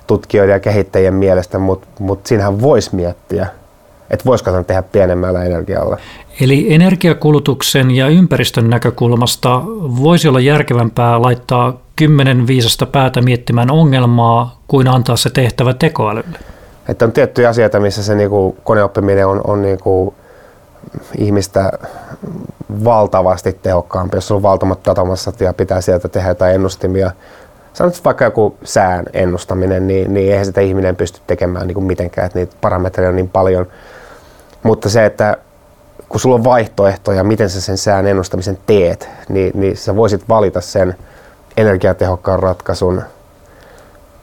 [0.08, 3.48] tutkijoiden ja kehittäjien mielestä, mutta mut siinähän voisi miettiä,
[4.10, 5.98] että voisiko sen tehdä pienemmällä energialla.
[6.42, 9.62] Eli energiakulutuksen ja ympäristön näkökulmasta
[10.04, 16.40] voisi olla järkevämpää laittaa kymmenen viisasta päätä miettimään ongelmaa kuin antaa se tehtävä tekoälylle.
[16.90, 20.14] Että on tiettyjä asioita, missä se niinku koneoppiminen on, on niinku
[21.18, 21.72] ihmistä
[22.84, 24.18] valtavasti tehokkaampi.
[24.18, 27.12] Jos on valtamat datamassat ja pitää sieltä tehdä jotain ennustimia,
[27.74, 32.26] sanotaan vaikka joku sään ennustaminen, niin, niin eihän sitä ihminen pysty tekemään niin kuin mitenkään,
[32.26, 33.68] että niitä parametreja on niin paljon.
[34.64, 35.38] Mutta se, että
[36.10, 40.62] kun sulla on vaihtoehtoja, miten sä sen sään ennustamisen teet, niin, niin sä voisit valita
[40.62, 40.96] sen
[41.58, 43.02] energiatehokkaan ratkaisun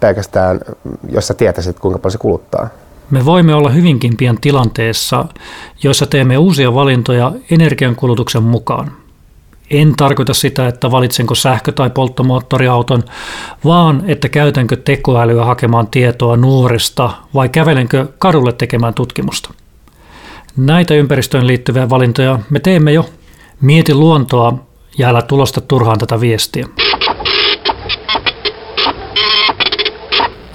[0.07, 0.61] pelkästään,
[1.09, 2.69] jos sä tietäisit, kuinka paljon se kuluttaa.
[3.11, 5.25] Me voimme olla hyvinkin pian tilanteessa,
[5.83, 8.93] jossa teemme uusia valintoja energiankulutuksen mukaan.
[9.71, 13.03] En tarkoita sitä, että valitsenko sähkö- tai polttomoottoriauton,
[13.65, 19.51] vaan että käytänkö tekoälyä hakemaan tietoa nuorista vai kävelenkö kadulle tekemään tutkimusta.
[20.57, 23.09] Näitä ympäristöön liittyviä valintoja me teemme jo.
[23.61, 24.59] Mieti luontoa
[24.99, 26.67] Ja älä tulosta turhaan tätä viestiä.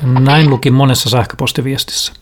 [0.03, 2.13] Näin luki monessa sähköpostiviestissä.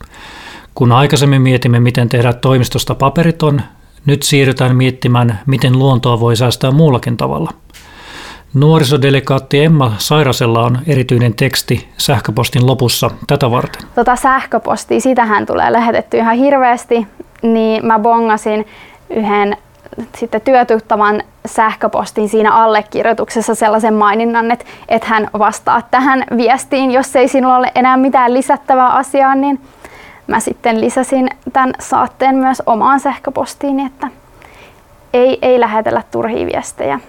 [0.74, 3.62] Kun aikaisemmin mietimme, miten tehdä toimistosta paperiton,
[4.06, 7.50] nyt siirrytään miettimään, miten luontoa voi säästää muullakin tavalla.
[8.54, 13.82] Nuorisodelikaatti Emma Sairasella on erityinen teksti sähköpostin lopussa tätä varten.
[13.94, 17.06] Tota sähköpostia, sitähän tulee lähetetty ihan hirveästi,
[17.42, 18.66] niin mä bongasin
[19.10, 19.56] yhden
[20.16, 27.28] sitten työtuttavan sähköpostin siinä allekirjoituksessa sellaisen maininnan, että, että hän vastaa tähän viestiin, jos ei
[27.28, 29.60] sinulla ole enää mitään lisättävää asiaa, niin
[30.26, 34.08] mä sitten lisäsin tämän saatteen myös omaan sähköpostiin, että
[35.12, 37.00] ei, ei lähetellä turhia viestejä.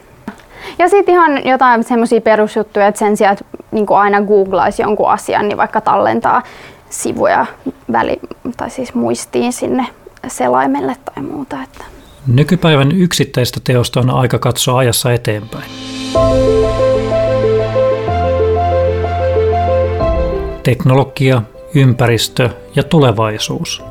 [0.80, 5.48] Ja sitten ihan jotain semmoisia perusjuttuja, että sen sijaan, että niin aina googlaisi jonkun asian,
[5.48, 6.42] niin vaikka tallentaa
[6.90, 7.46] sivuja
[7.92, 8.20] väli,
[8.58, 9.86] tai siis muistiin sinne
[10.28, 11.58] selaimelle tai muuta.
[11.64, 12.01] Että.
[12.28, 15.72] Nykypäivän yksittäistä teosta on aika katsoa ajassa eteenpäin.
[20.64, 21.42] Teknologia,
[21.76, 23.84] ympäristö ja tulevaisuus.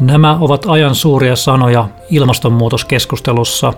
[0.00, 3.72] Nämä ovat ajan suuria sanoja ilmastonmuutoskeskustelussa,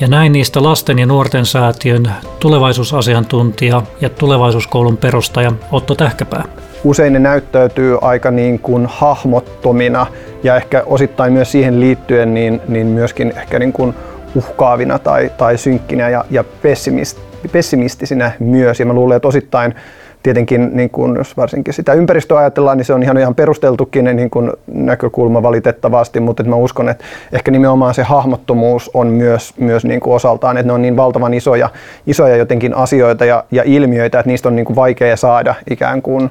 [0.00, 6.65] ja näin niistä lasten ja nuorten säätiön tulevaisuusasiantuntija ja tulevaisuuskoulun perustaja Otto Tähkäpää.
[6.84, 10.06] Usein ne näyttäytyy aika niin kuin hahmottomina
[10.42, 13.94] ja ehkä osittain myös siihen liittyen niin, niin myöskin ehkä niin kuin
[14.34, 17.18] uhkaavina tai, tai synkkinä ja, ja pessimist,
[17.52, 18.80] pessimistisinä myös.
[18.80, 19.74] Ja mä luulen, että osittain
[20.22, 24.30] tietenkin, niin kun, jos varsinkin sitä ympäristöä ajatellaan, niin se on ihan, ihan perusteltukin niin
[24.30, 29.84] kun näkökulma valitettavasti, mutta että mä uskon, että ehkä nimenomaan se hahmottomuus on myös, myös
[29.84, 31.70] niin kuin osaltaan, että ne on niin valtavan isoja,
[32.06, 36.30] isoja jotenkin asioita ja, ja ilmiöitä, että niistä on niin kuin vaikea saada ikään kuin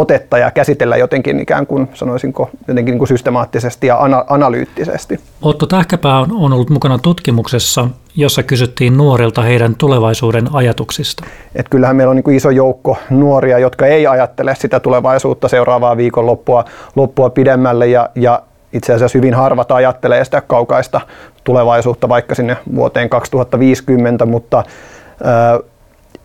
[0.00, 5.20] otetta ja käsitellä jotenkin ikään kuin, sanoisinko, jotenkin niin kuin systemaattisesti ja ana- analyyttisesti.
[5.42, 11.24] Otto Tähkäpää on, on ollut mukana tutkimuksessa, jossa kysyttiin nuorilta heidän tulevaisuuden ajatuksista.
[11.54, 15.96] Et kyllähän meillä on niin kuin iso joukko nuoria, jotka ei ajattele sitä tulevaisuutta seuraavaa
[15.96, 16.64] viikonloppua
[16.96, 21.00] loppua pidemmälle ja, ja itse asiassa hyvin harvat ajattelee sitä kaukaista
[21.44, 24.64] tulevaisuutta vaikka sinne vuoteen 2050, mutta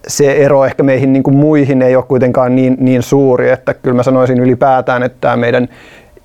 [0.07, 3.95] se ero ehkä meihin niin kuin muihin ei ole kuitenkaan niin, niin suuri, että kyllä
[3.95, 5.67] mä sanoisin ylipäätään, että tämä meidän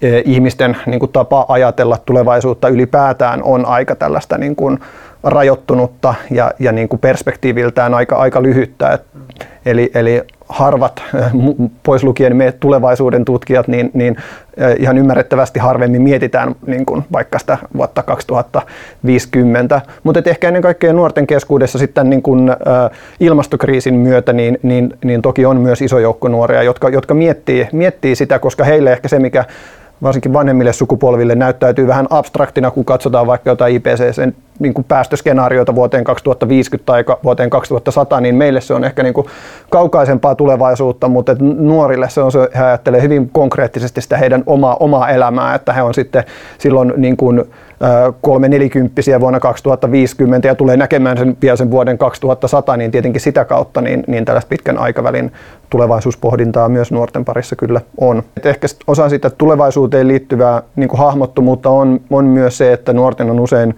[0.02, 4.78] e, ihmisten niin kuin tapa ajatella tulevaisuutta ylipäätään on aika tällaista niin kuin
[5.22, 8.90] rajoittunutta ja, ja niin kuin perspektiiviltään aika, aika lyhyttä.
[8.90, 9.02] Et,
[9.66, 11.02] eli, eli harvat,
[11.82, 14.16] pois lukien me tulevaisuuden tutkijat, niin, niin
[14.78, 19.80] ihan ymmärrettävästi harvemmin mietitään niin kuin vaikka sitä vuotta 2050.
[20.02, 22.50] Mutta ehkä ennen kaikkea nuorten keskuudessa sitten niin kuin,
[23.20, 28.16] ilmastokriisin myötä, niin, niin, niin toki on myös iso joukko nuoria, jotka, jotka miettii, miettii
[28.16, 29.44] sitä, koska heille ehkä se, mikä
[30.02, 36.04] varsinkin vanhemmille sukupolville näyttäytyy vähän abstraktina, kun katsotaan vaikka jotain IPCCn niin kuin päästöskenaarioita vuoteen
[36.04, 39.26] 2050 tai vuoteen 2100, niin meille se on ehkä niin kuin
[39.70, 45.08] kaukaisempaa tulevaisuutta, mutta nuorille se on se, he ajattelee hyvin konkreettisesti sitä heidän omaa, omaa
[45.08, 46.24] elämää, että he on sitten
[46.58, 47.44] silloin niin kuin,
[48.20, 53.44] kolme nelikymppisiä vuonna 2050 ja tulee näkemään sen vielä sen vuoden 2100, niin tietenkin sitä
[53.44, 55.32] kautta niin, niin tällaista pitkän aikavälin
[55.70, 58.22] tulevaisuuspohdintaa myös nuorten parissa kyllä on.
[58.36, 63.40] Et ehkä osa sitä tulevaisuuteen liittyvää niin hahmottomuutta on, on myös se, että nuorten on
[63.40, 63.74] usein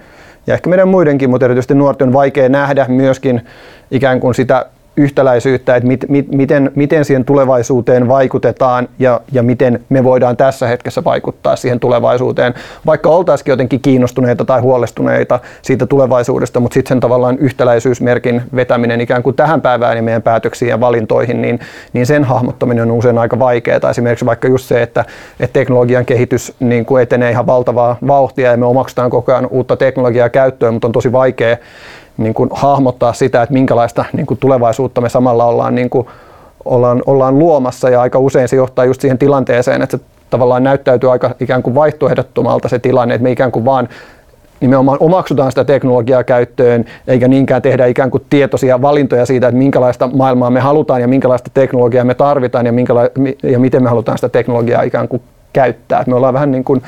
[0.47, 3.47] ja ehkä meidän muidenkin, mutta erityisesti nuorten on vaikea nähdä myöskin
[3.91, 9.81] ikään kuin sitä yhtäläisyyttä, että mit, mit, miten, miten siihen tulevaisuuteen vaikutetaan ja, ja miten
[9.89, 12.55] me voidaan tässä hetkessä vaikuttaa siihen tulevaisuuteen,
[12.87, 19.23] vaikka oltaisikin jotenkin kiinnostuneita tai huolestuneita siitä tulevaisuudesta, mutta sitten sen tavallaan yhtäläisyysmerkin vetäminen ikään
[19.23, 21.61] kuin tähän päivään ja meidän päätöksiin ja valintoihin, niin,
[21.93, 23.91] niin sen hahmottaminen on usein aika vaikeaa.
[23.91, 25.05] Esimerkiksi vaikka just se, että,
[25.41, 29.77] että teknologian kehitys niin kuin etenee ihan valtavaa vauhtia ja me omaksutaan koko ajan uutta
[29.77, 31.57] teknologiaa käyttöön, mutta on tosi vaikea
[32.16, 36.07] niin kuin hahmottaa sitä, että minkälaista niin kuin tulevaisuutta me samalla ollaan, niin kuin,
[36.64, 41.12] ollaan, ollaan luomassa ja aika usein se johtaa just siihen tilanteeseen, että se tavallaan näyttäytyy
[41.12, 43.88] aika ikään kuin vaihtoehdottomalta se tilanne, että me ikään kuin vaan
[44.61, 50.11] nimenomaan omaksutaan sitä teknologiaa käyttöön, eikä niinkään tehdä ikään kuin tietoisia valintoja siitä, että minkälaista
[50.14, 53.11] maailmaa me halutaan ja minkälaista teknologiaa me tarvitaan ja, minkäla-
[53.42, 55.22] ja miten me halutaan sitä teknologiaa ikään kuin
[55.53, 56.01] käyttää.
[56.01, 56.83] Et me ollaan vähän niin kuin,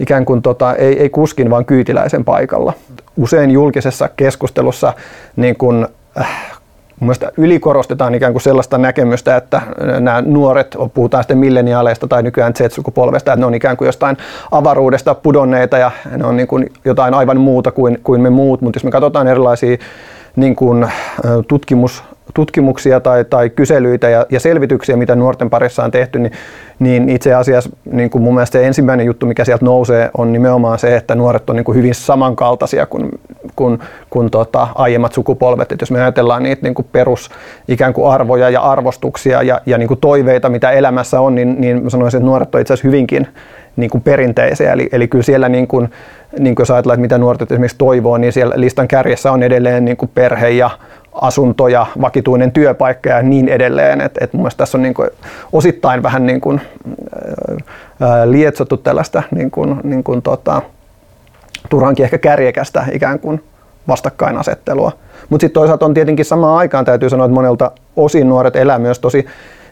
[0.00, 2.72] ikään kuin tota, ei, ei kuskin, vaan kyytiläisen paikalla.
[3.16, 4.92] Usein julkisessa keskustelussa
[5.36, 5.86] niin kuin,
[6.20, 6.58] äh,
[7.00, 9.62] Mielestäni ylikorostetaan ikään kuin sellaista näkemystä, että
[10.00, 14.16] nämä nuoret, puhutaan sitten milleniaaleista tai nykyään Z-sukupolvesta, että ne on ikään kuin jostain
[14.50, 18.60] avaruudesta pudonneita ja ne on niin kuin jotain aivan muuta kuin, kuin me muut.
[18.60, 19.76] Mutta jos me katsotaan erilaisia
[20.36, 20.86] niin kuin,
[21.48, 22.04] tutkimus,
[22.38, 26.32] tutkimuksia tai, tai kyselyitä ja, ja selvityksiä, mitä nuorten parissa on tehty, niin,
[26.78, 30.78] niin itse asiassa niin kuin mun mielestä se ensimmäinen juttu, mikä sieltä nousee, on nimenomaan
[30.78, 33.08] se, että nuoret on niin kuin hyvin samankaltaisia kuin,
[33.56, 33.78] kuin,
[34.10, 35.72] kuin tota, aiemmat sukupolvet.
[35.72, 37.30] Et jos me ajatellaan niitä niin kuin perus
[37.68, 41.82] ikään kuin arvoja ja arvostuksia ja, ja niin kuin toiveita, mitä elämässä on, niin, niin
[41.82, 43.28] mä sanoisin, että nuoret on itse asiassa hyvinkin
[43.76, 44.72] niin kuin perinteisiä.
[44.72, 45.90] Eli, eli kyllä siellä, niin kuin,
[46.38, 49.84] niin kuin jos ajatellaan, että mitä nuoret esimerkiksi toivoo, niin siellä listan kärjessä on edelleen
[49.84, 50.70] niin kuin perhe ja
[51.20, 54.00] asunto ja vakituinen työpaikka ja niin edelleen.
[54.00, 55.10] Et, et mun mielestä tässä on niin kuin
[55.52, 56.60] osittain vähän niin kuin,
[58.00, 60.62] ää, lietsottu tällaista niin kuin, niin kuin tota,
[61.68, 63.44] turhankin ehkä kärjekästä ikään kuin
[63.88, 64.92] vastakkainasettelua.
[65.28, 68.98] Mutta sitten toisaalta on tietenkin samaan aikaan täytyy sanoa, että monelta osin nuoret elää myös
[68.98, 69.26] tosi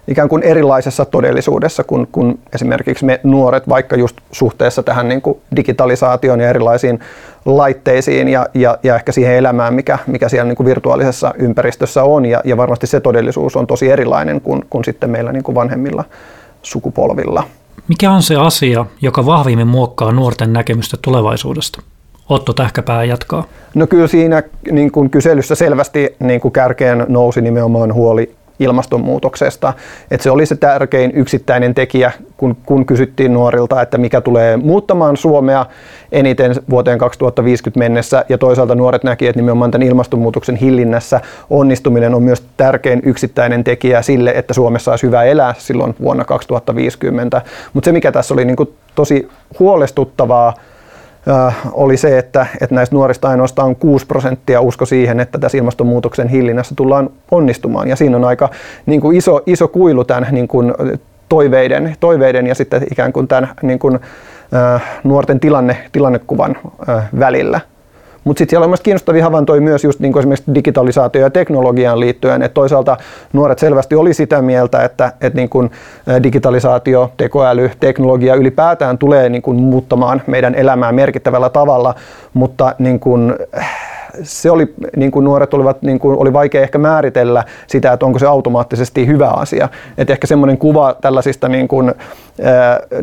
[0.09, 5.39] ikään kuin erilaisessa todellisuudessa kuin, kuin esimerkiksi me nuoret, vaikka just suhteessa tähän niin kuin
[5.57, 7.01] digitalisaatioon ja erilaisiin
[7.45, 12.27] laitteisiin ja, ja, ja ehkä siihen elämään, mikä, mikä siellä niin kuin virtuaalisessa ympäristössä on.
[12.27, 16.05] Ja, ja varmasti se todellisuus on tosi erilainen kuin, kuin sitten meillä niin kuin vanhemmilla
[16.63, 17.45] sukupolvilla.
[17.89, 21.83] Mikä on se asia, joka vahvimmin muokkaa nuorten näkemystä tulevaisuudesta?
[22.29, 23.45] Otto Tähkäpää jatkaa.
[23.75, 29.73] No kyllä siinä niin kuin kyselyssä selvästi niin kuin kärkeen nousi nimenomaan huoli ilmastonmuutoksesta.
[30.11, 35.17] Että se oli se tärkein yksittäinen tekijä, kun, kun kysyttiin nuorilta, että mikä tulee muuttamaan
[35.17, 35.67] Suomea
[36.13, 38.25] eniten vuoteen 2050 mennessä.
[38.29, 44.03] Ja toisaalta nuoret näki, että nimenomaan tämän ilmastonmuutoksen hillinnässä onnistuminen on myös tärkein yksittäinen tekijä
[44.03, 47.43] sille, että Suomessa olisi hyvä elää silloin vuonna 2050.
[47.73, 50.55] Mutta se, mikä tässä oli niin kuin tosi huolestuttavaa,
[51.73, 56.75] oli se, että, että näistä nuorista ainoastaan 6 prosenttia usko siihen, että tässä ilmastonmuutoksen hillinnässä
[56.75, 57.89] tullaan onnistumaan.
[57.89, 58.49] Ja siinä on aika
[58.87, 60.75] niin kuin iso, iso kuilu tämän niin kuin
[61.29, 63.99] toiveiden, toiveiden ja sitten ikään kuin tämän niin kuin,
[65.05, 66.57] nuorten tilanne, tilannekuvan
[67.19, 67.61] välillä.
[68.27, 72.43] Mutta sitten siellä on myös kiinnostavia havaintoja myös just niin esimerkiksi digitalisaatio ja teknologiaan liittyen,
[72.43, 72.97] että toisaalta
[73.33, 75.71] nuoret selvästi oli sitä mieltä, että, että niin kuin
[76.23, 81.95] digitalisaatio, tekoäly, teknologia ylipäätään tulee niin kuin muuttamaan meidän elämää merkittävällä tavalla,
[82.35, 83.35] mutta niin kuin,
[84.23, 88.19] se oli, niin kuin nuoret olivat, niin kuin oli vaikea ehkä määritellä sitä, että onko
[88.19, 89.69] se automaattisesti hyvä asia.
[89.99, 91.95] Et ehkä semmoinen kuva tällaisista niin kuin,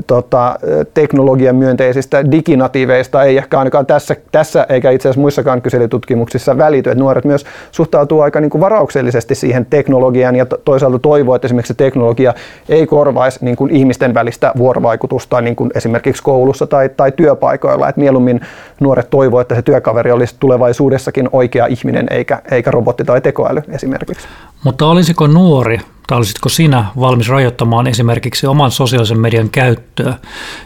[0.07, 0.59] tota,
[0.93, 6.89] teknologian myönteisistä diginatiiveista ei ehkä ainakaan tässä, tässä eikä itse asiassa muissakaan kyselytutkimuksissa välity.
[6.89, 11.73] Et nuoret myös suhtautuu aika niin kuin varauksellisesti siihen teknologiaan ja toisaalta toivoo, että esimerkiksi
[11.73, 12.33] teknologia
[12.69, 17.89] ei korvaisi niin kuin ihmisten välistä vuorovaikutusta niin kuin esimerkiksi koulussa tai, tai työpaikoilla.
[17.89, 18.41] Et mieluummin
[18.79, 24.27] nuoret toivoo, että se työkaveri olisi tulevaisuudessakin oikea ihminen eikä, eikä robotti tai tekoäly esimerkiksi.
[24.63, 30.13] Mutta olisiko nuori tai olisitko sinä valmis rajoittamaan esimerkiksi oman sosiaalisen median käyttöä,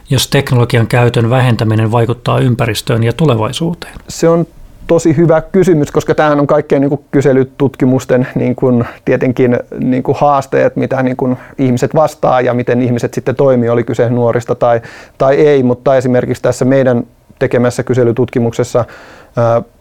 [0.10, 3.94] jos teknologian käytön vähentäminen vaikuttaa ympäristöön ja tulevaisuuteen?
[4.08, 4.48] Se on
[4.88, 10.18] tosi hyvä kysymys, koska tämähän on kaikkien niin kuin kyselytutkimusten niin kuin, tietenkin niin kuin
[10.22, 14.82] haasteet, mitä niin kuin ihmiset vastaa ja miten ihmiset sitten toimii, oli kyse nuorista tai,
[15.18, 17.04] tai ei, mutta esimerkiksi tässä meidän
[17.40, 18.86] tekemässä kyselytutkimuksessa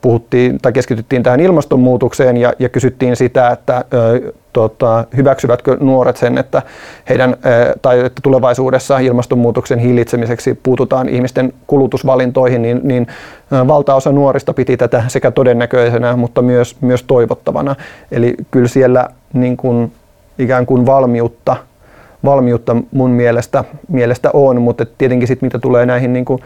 [0.00, 3.84] puhuttiin tai keskityttiin tähän ilmastonmuutokseen ja, ja kysyttiin sitä, että
[4.56, 6.62] tota, hyväksyvätkö nuoret sen, että,
[7.08, 7.36] heidän,
[7.82, 13.06] tai että tulevaisuudessa ilmastonmuutoksen hillitsemiseksi puututaan ihmisten kulutusvalintoihin, niin, niin
[13.50, 17.76] valtaosa nuorista piti tätä sekä todennäköisenä, mutta myös, myös toivottavana.
[18.10, 19.92] Eli kyllä siellä niin kuin,
[20.38, 21.56] ikään kuin valmiutta,
[22.24, 26.40] valmiutta mun mielestä, mielestä on, mutta tietenkin sitten mitä tulee näihin niin kuin,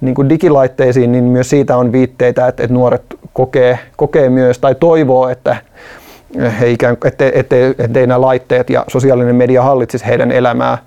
[0.00, 4.74] niin kuin digilaitteisiin, niin myös siitä on viitteitä, että, että nuoret kokee, kokee myös tai
[4.74, 5.56] toivoo, että
[6.66, 10.78] ikään, ettei, ettei, ettei nämä laitteet ja sosiaalinen media hallitsisi heidän elämää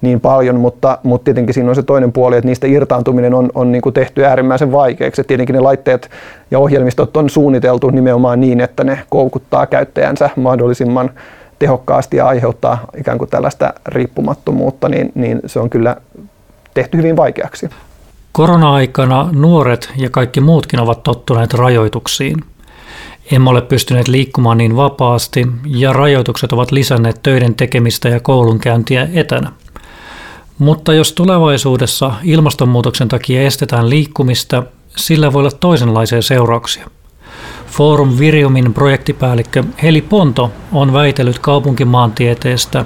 [0.00, 3.72] niin paljon, mutta, mutta tietenkin siinä on se toinen puoli, että niistä irtaantuminen on, on
[3.72, 5.20] niin kuin tehty äärimmäisen vaikeaksi.
[5.20, 6.10] Että tietenkin ne laitteet
[6.50, 11.10] ja ohjelmistot on suunniteltu nimenomaan niin, että ne koukuttaa käyttäjänsä mahdollisimman
[11.58, 15.96] tehokkaasti ja aiheuttaa ikään kuin tällaista riippumattomuutta, niin, niin se on kyllä
[16.74, 17.70] tehty hyvin vaikeaksi.
[18.32, 22.36] Korona-aikana nuoret ja kaikki muutkin ovat tottuneet rajoituksiin.
[23.32, 29.52] Emme ole pystyneet liikkumaan niin vapaasti ja rajoitukset ovat lisänneet töiden tekemistä ja koulunkäyntiä etänä.
[30.58, 34.62] Mutta jos tulevaisuudessa ilmastonmuutoksen takia estetään liikkumista,
[34.96, 36.90] sillä voi olla toisenlaisia seurauksia.
[37.66, 42.84] Forum Viriumin projektipäällikkö Heli Ponto on väitellyt kaupunkimaantieteestä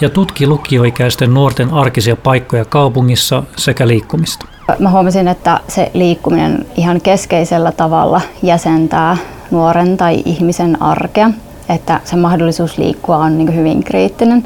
[0.00, 4.46] ja tutki lukioikäisten nuorten arkisia paikkoja kaupungissa sekä liikkumista.
[4.78, 9.16] Mä huomasin, että se liikkuminen ihan keskeisellä tavalla jäsentää
[9.52, 11.30] nuoren tai ihmisen arkea,
[11.68, 14.44] että se mahdollisuus liikkua on niin hyvin kriittinen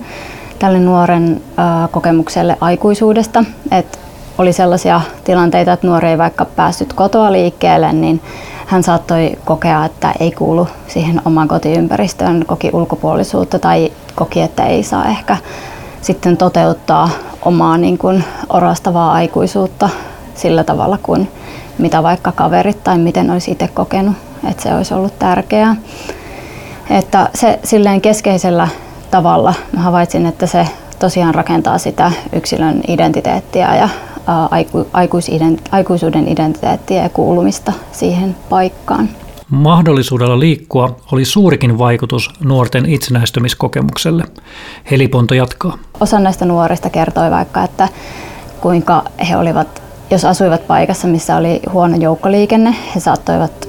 [0.58, 1.40] tälle nuoren
[1.90, 3.44] kokemukselle aikuisuudesta.
[3.70, 3.98] Et
[4.38, 8.20] oli sellaisia tilanteita, että nuori ei vaikka päässyt kotoa liikkeelle, niin
[8.66, 14.82] hän saattoi kokea, että ei kuulu siihen omaan kotiympäristöön, koki ulkopuolisuutta tai koki, että ei
[14.82, 15.36] saa ehkä
[16.00, 17.10] sitten toteuttaa
[17.42, 19.88] omaa niin kuin orastavaa aikuisuutta
[20.34, 21.28] sillä tavalla kuin
[21.78, 24.16] mitä vaikka kaverit tai miten olisi itse kokenut,
[24.50, 25.76] että se olisi ollut tärkeää.
[26.90, 28.68] Että se silleen keskeisellä
[29.10, 30.68] tavalla mä havaitsin, että se
[30.98, 33.88] tosiaan rakentaa sitä yksilön identiteettiä ja
[35.72, 39.08] aikuisuuden identiteettiä ja kuulumista siihen paikkaan.
[39.50, 44.24] Mahdollisuudella liikkua oli suurikin vaikutus nuorten itsenäistymiskokemukselle.
[44.90, 45.78] Heliponto jatkaa.
[46.00, 47.88] Osa näistä nuorista kertoi vaikka, että
[48.60, 53.68] kuinka he olivat, jos asuivat paikassa, missä oli huono joukkoliikenne, he saattoivat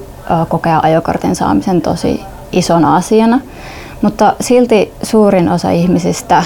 [0.49, 2.21] kokea ajokortin saamisen tosi
[2.51, 3.39] isona asiana.
[4.01, 6.43] Mutta silti suurin osa ihmisistä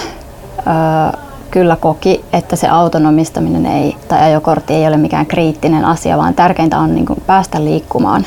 [1.50, 6.78] kyllä koki, että se autonomistaminen ei, tai ajokortti ei ole mikään kriittinen asia, vaan tärkeintä
[6.78, 8.26] on niin päästä liikkumaan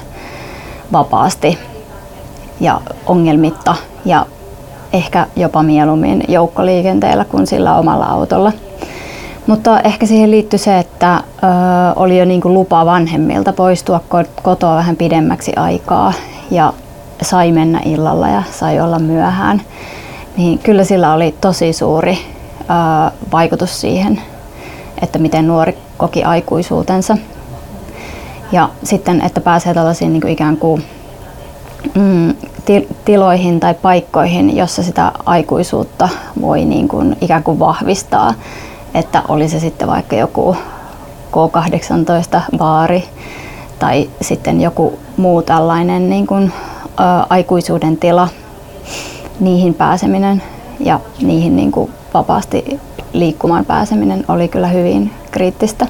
[0.92, 1.58] vapaasti
[2.60, 3.76] ja ongelmitta
[4.06, 4.26] ja
[4.94, 8.52] ehkä jopa mieluummin joukkoliikenteellä kuin sillä omalla autolla.
[9.48, 11.22] Mutta ehkä siihen liittyy se, että ö,
[11.96, 14.02] oli jo niin kuin lupa vanhemmilta poistua
[14.44, 16.14] kotoa vähän pidemmäksi aikaa
[16.52, 16.74] ja
[17.22, 19.62] sai mennä illalla ja sai olla myöhään.
[20.38, 22.18] Niin kyllä sillä oli tosi suuri
[23.32, 24.22] vaikutus siihen,
[25.02, 27.18] että miten nuori koki aikuisuutensa.
[28.52, 30.84] Ja sitten, että pääsee tällaisiin niin kuin ikään kuin
[31.96, 32.34] mm,
[33.06, 36.10] tiloihin tai paikkoihin, jossa sitä aikuisuutta
[36.42, 38.34] voi niin kuin ikään kuin vahvistaa.
[38.96, 40.56] Että oli se sitten vaikka joku
[41.32, 43.04] K18-baari
[43.80, 46.52] tai sitten joku muu tällainen niin kuin,
[47.00, 48.28] ä, aikuisuuden tila,
[49.40, 50.44] niihin pääseminen
[50.80, 52.80] ja niihin niin kuin vapaasti
[53.14, 55.88] liikkumaan pääseminen oli kyllä hyvin kriittistä.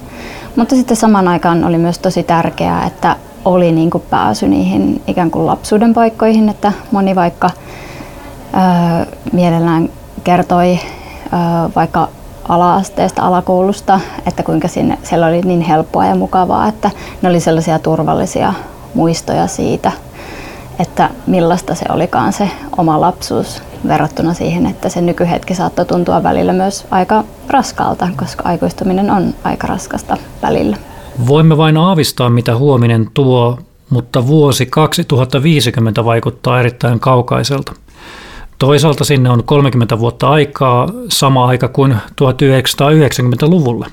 [0.56, 5.32] Mutta sitten samaan aikaan oli myös tosi tärkeää, että oli niin kuin pääsy niihin ikään
[5.32, 7.50] kuin lapsuuden paikkoihin, että moni vaikka
[8.54, 9.90] ää, mielellään
[10.24, 10.80] kertoi
[11.32, 12.08] ää, vaikka
[12.50, 16.92] ala-asteesta, alakoulusta, että kuinka sinne, siellä oli niin helppoa ja mukavaa, että
[17.22, 18.54] ne oli sellaisia turvallisia
[18.94, 19.92] muistoja siitä,
[20.80, 26.54] että millaista se olikaan se oma lapsuus verrattuna siihen, että se nykyhetki saattoi tuntua välillä
[26.54, 30.78] myös aika raskalta, koska aikuistuminen on aika raskasta välillä.
[31.28, 33.58] Voimme vain aavistaa, mitä huominen tuo,
[33.90, 37.74] mutta vuosi 2050 vaikuttaa erittäin kaukaiselta.
[38.60, 43.88] Toisaalta sinne on 30 vuotta aikaa, sama aika kuin 1990-luvulle.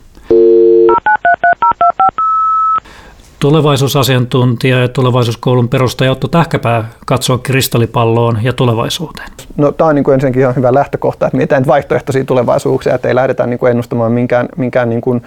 [3.39, 9.29] Tulevaisuusasiantuntija ja tulevaisuuskoulun perustaja Otto Tähkäpää katsoo kristallipalloon ja tulevaisuuteen.
[9.57, 13.15] No, tämä on niin kuin ensinnäkin ihan hyvä lähtökohta, että mietitään vaihtoehtoisia tulevaisuuksia, että ei
[13.15, 15.23] lähdetä niin kuin ennustamaan minkään, minkään niin kuin,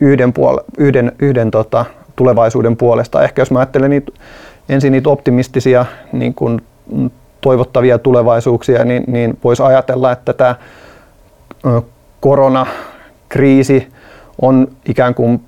[0.00, 1.84] yhden, puol- yhden, yhden tota,
[2.16, 3.22] tulevaisuuden puolesta.
[3.22, 4.12] Ehkä jos mä ajattelen niitä,
[4.68, 6.62] ensin niitä optimistisia niin kuin,
[7.44, 10.56] toivottavia tulevaisuuksia, niin, niin voisi ajatella, että tämä
[12.20, 13.88] koronakriisi
[14.42, 15.40] on ikään kuin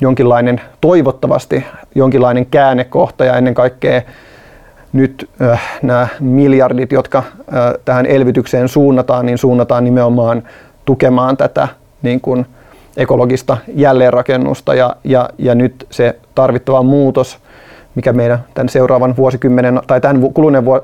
[0.00, 4.02] jonkinlainen, toivottavasti jonkinlainen käännekohta ja ennen kaikkea
[4.92, 7.24] nyt äh, nämä miljardit, jotka äh,
[7.84, 10.42] tähän elvytykseen suunnataan, niin suunnataan nimenomaan
[10.84, 11.68] tukemaan tätä
[12.02, 12.46] niin kuin
[12.96, 17.38] ekologista jälleenrakennusta ja, ja, ja nyt se tarvittava muutos
[17.94, 20.22] mikä meidän tämän seuraavan vuosikymmenen tai tämän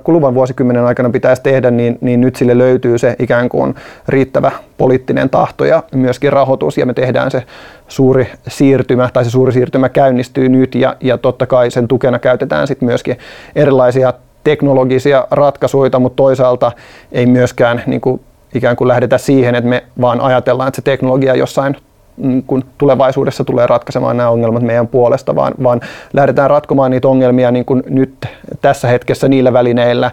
[0.04, 3.74] kuluvan vuosikymmenen aikana pitäisi tehdä, niin, niin nyt sille löytyy se ikään kuin
[4.08, 7.42] riittävä poliittinen tahto ja myöskin rahoitus ja me tehdään se
[7.88, 12.66] suuri siirtymä tai se suuri siirtymä käynnistyy nyt ja, ja totta kai sen tukena käytetään
[12.66, 13.18] sitten myöskin
[13.56, 14.12] erilaisia
[14.44, 16.72] teknologisia ratkaisuja, mutta toisaalta
[17.12, 18.20] ei myöskään niin kuin
[18.54, 21.76] ikään kuin lähdetä siihen, että me vaan ajatellaan, että se teknologia jossain
[22.22, 25.80] Mm, kun tulevaisuudessa tulee ratkaisemaan nämä ongelmat meidän puolesta, vaan, vaan
[26.12, 28.14] lähdetään ratkomaan niitä ongelmia niin kuin nyt
[28.60, 30.10] tässä hetkessä niillä välineillä,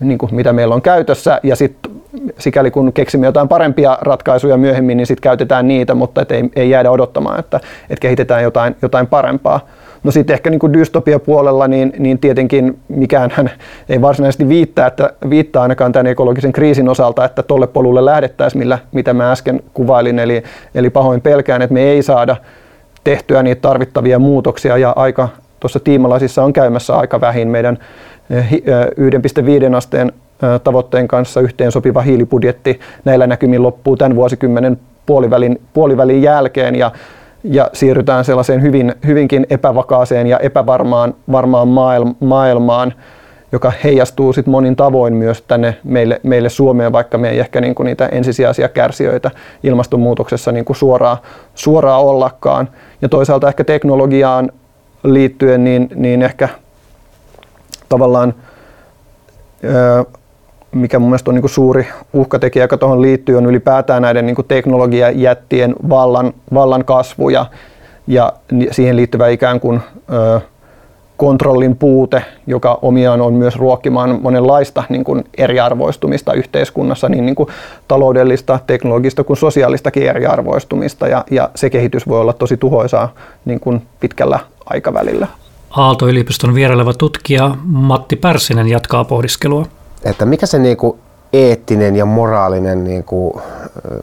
[0.00, 1.92] niin kuin mitä meillä on käytössä, ja sitten
[2.38, 6.70] sikäli kun keksimme jotain parempia ratkaisuja myöhemmin, niin sitten käytetään niitä, mutta et ei, ei
[6.70, 9.60] jäädä odottamaan, että, että kehitetään jotain, jotain parempaa.
[10.04, 13.50] No sitten ehkä niin kuin dystopia puolella, niin, niin tietenkin mikään hän
[13.88, 18.78] ei varsinaisesti viittaa, että viittaa ainakaan tämän ekologisen kriisin osalta, että tolle polulle lähdettäisiin, millä,
[18.92, 20.18] mitä mä äsken kuvailin.
[20.18, 20.42] Eli,
[20.74, 22.36] eli pahoin pelkään, että me ei saada
[23.04, 24.76] tehtyä niitä tarvittavia muutoksia.
[24.76, 25.28] Ja aika
[25.60, 27.78] tuossa tiimalasissa on käymässä aika vähin meidän
[28.30, 32.80] 1,5 eh, asteen eh, tavoitteen kanssa yhteen sopiva hiilibudjetti.
[33.04, 36.74] Näillä näkymin loppuu tämän vuosikymmenen puolivälin, puolivälin jälkeen.
[36.74, 36.90] Ja
[37.44, 41.68] ja siirrytään sellaiseen hyvin, hyvinkin epävakaaseen ja epävarmaan varmaan
[42.20, 42.94] maailmaan,
[43.52, 47.74] joka heijastuu sit monin tavoin myös tänne meille, meille Suomeen, vaikka me ei ehkä niin
[47.74, 49.30] kuin niitä ensisijaisia kärsijöitä
[49.62, 51.16] ilmastonmuutoksessa niin kuin suoraan,
[51.54, 52.68] suoraan ollakaan.
[53.02, 54.50] Ja toisaalta ehkä teknologiaan
[55.04, 56.48] liittyen, niin, niin ehkä
[57.88, 58.34] tavallaan
[60.74, 65.74] mikä mun mielestä on niin suuri uhkatekijä, joka tuohon liittyy, on ylipäätään näiden niin teknologiajättien
[65.88, 67.46] vallan, vallan kasvu ja,
[68.06, 68.32] ja
[68.70, 69.80] siihen liittyvä ikään kuin
[70.12, 70.40] ö,
[71.16, 77.48] kontrollin puute, joka omiaan on myös ruokkimaan monenlaista niin kuin eriarvoistumista yhteiskunnassa, niin, niin kuin
[77.88, 83.12] taloudellista, teknologista kuin sosiaalistakin eriarvoistumista, ja, ja se kehitys voi olla tosi tuhoisaa
[83.44, 85.26] niin kuin pitkällä aikavälillä.
[85.70, 89.66] Aalto-yliopiston vieraileva tutkija Matti Pärssinen jatkaa pohdiskelua.
[90.04, 90.98] Että mikä se niinku
[91.32, 93.42] eettinen ja moraalinen, niinku,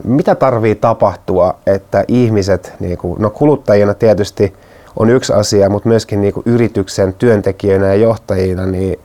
[0.04, 4.54] mitä tarvii tapahtua, että ihmiset, niinku, no kuluttajina tietysti
[5.00, 9.00] on yksi asia, mutta myöskin niinku yrityksen työntekijöinä ja johtajina, niin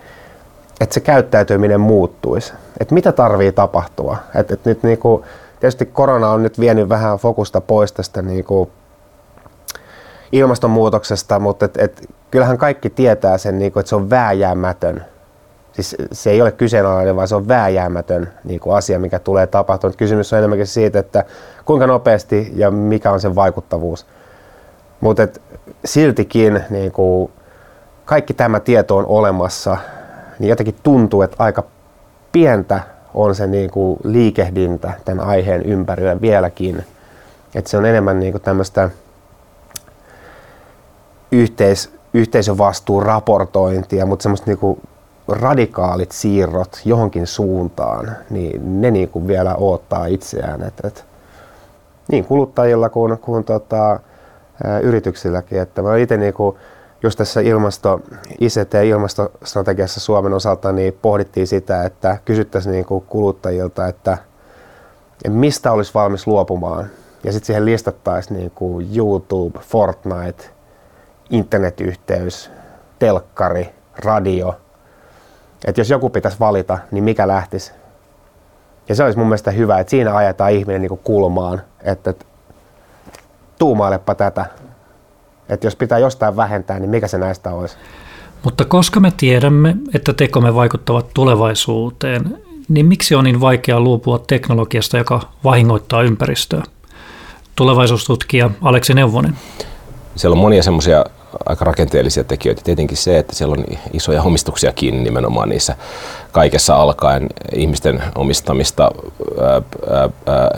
[0.80, 2.52] että se käyttäytyminen muuttuisi.
[2.80, 4.16] Että mitä tarvii tapahtua.
[4.34, 5.24] Et, et nyt niinku,
[5.60, 8.70] tietysti korona on nyt vienyt vähän fokusta pois tästä niinku,
[10.32, 15.04] ilmastonmuutoksesta, mutta et, et, kyllähän kaikki tietää sen, niinku, että se on vääjäämätön.
[15.76, 19.96] Siis se ei ole kyseenalainen, vaan se on vääjäämätön niinku, asia, mikä tulee tapahtumaan.
[19.96, 21.24] Kysymys on enemmänkin siitä, että
[21.64, 24.06] kuinka nopeasti ja mikä on sen vaikuttavuus.
[25.00, 25.28] Mutta
[25.84, 27.30] siltikin niinku,
[28.04, 29.76] kaikki tämä tieto on olemassa,
[30.38, 31.62] niin jotenkin tuntuu, että aika
[32.32, 32.80] pientä
[33.14, 36.84] on se niinku, liikehdintä tämän aiheen ympärillä vieläkin.
[37.54, 38.90] Et se on enemmän niinku, tämmöistä
[41.32, 44.78] yhteis, yhteisövastuun raportointia, mutta semmoista niinku
[45.28, 50.62] radikaalit siirrot johonkin suuntaan, niin ne niinku vielä odottaa itseään.
[50.62, 51.04] Et, et,
[52.08, 55.60] niin kuluttajilla kuin, kuin tota, ä, yrityksilläkin.
[55.60, 56.58] Että mä itse niinku,
[57.02, 58.00] just tässä ilmasto,
[58.40, 64.18] ICT-ilmastostrategiassa Suomen osalta niin pohdittiin sitä, että kysyttäisiin niinku kuluttajilta, että
[65.28, 66.86] mistä olisi valmis luopumaan.
[67.24, 70.44] Ja sitten siihen listattaisiin niinku YouTube, Fortnite,
[71.30, 72.50] internetyhteys,
[72.98, 74.54] telkkari, radio.
[75.66, 77.72] Että jos joku pitäisi valita, niin mikä lähtisi?
[78.88, 82.24] Ja se olisi mun mielestä hyvä, että siinä ajetaan ihminen niin kulmaan, että, että
[83.58, 84.46] tuumailepa tätä.
[85.48, 87.76] Että jos pitää jostain vähentää, niin mikä se näistä olisi?
[88.44, 92.38] Mutta koska me tiedämme, että tekomme vaikuttavat tulevaisuuteen,
[92.68, 96.62] niin miksi on niin vaikea luopua teknologiasta, joka vahingoittaa ympäristöä?
[97.56, 99.38] Tulevaisuustutkija Aleksi Neuvonen.
[100.16, 101.04] Siellä on monia semmoisia
[101.46, 102.62] aika rakenteellisia tekijöitä.
[102.64, 105.76] Tietenkin se, että siellä on isoja omistuksia kiinni nimenomaan niissä
[106.32, 108.90] kaikessa alkaen ihmisten omistamista
[109.40, 109.62] ää,
[110.26, 110.50] ää,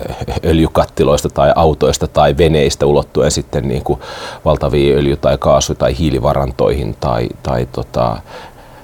[0.44, 4.00] öljykattiloista tai autoista tai veneistä ulottuen sitten niin kuin
[4.44, 8.16] valtaviin öljy- tai kaasu- tai hiilivarantoihin tai, tai tota,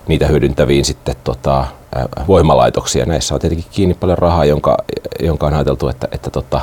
[0.09, 1.67] niitä hyödyntäviin sitten tota,
[2.29, 3.07] voimalaitoksia.
[3.07, 4.77] Näissä on tietenkin kiinni paljon rahaa, jonka,
[5.23, 6.61] jonka on ajateltu, että, että tota,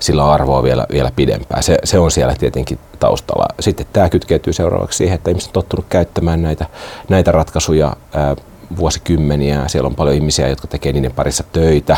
[0.00, 1.62] sillä on arvoa vielä, vielä pidempään.
[1.62, 3.46] Se, se on siellä tietenkin taustalla.
[3.60, 6.66] Sitten tämä kytkeytyy seuraavaksi siihen, että ihmiset on tottunut käyttämään näitä,
[7.08, 8.36] näitä ratkaisuja ää,
[8.76, 9.68] vuosikymmeniä.
[9.68, 11.96] Siellä on paljon ihmisiä, jotka tekee niiden parissa töitä.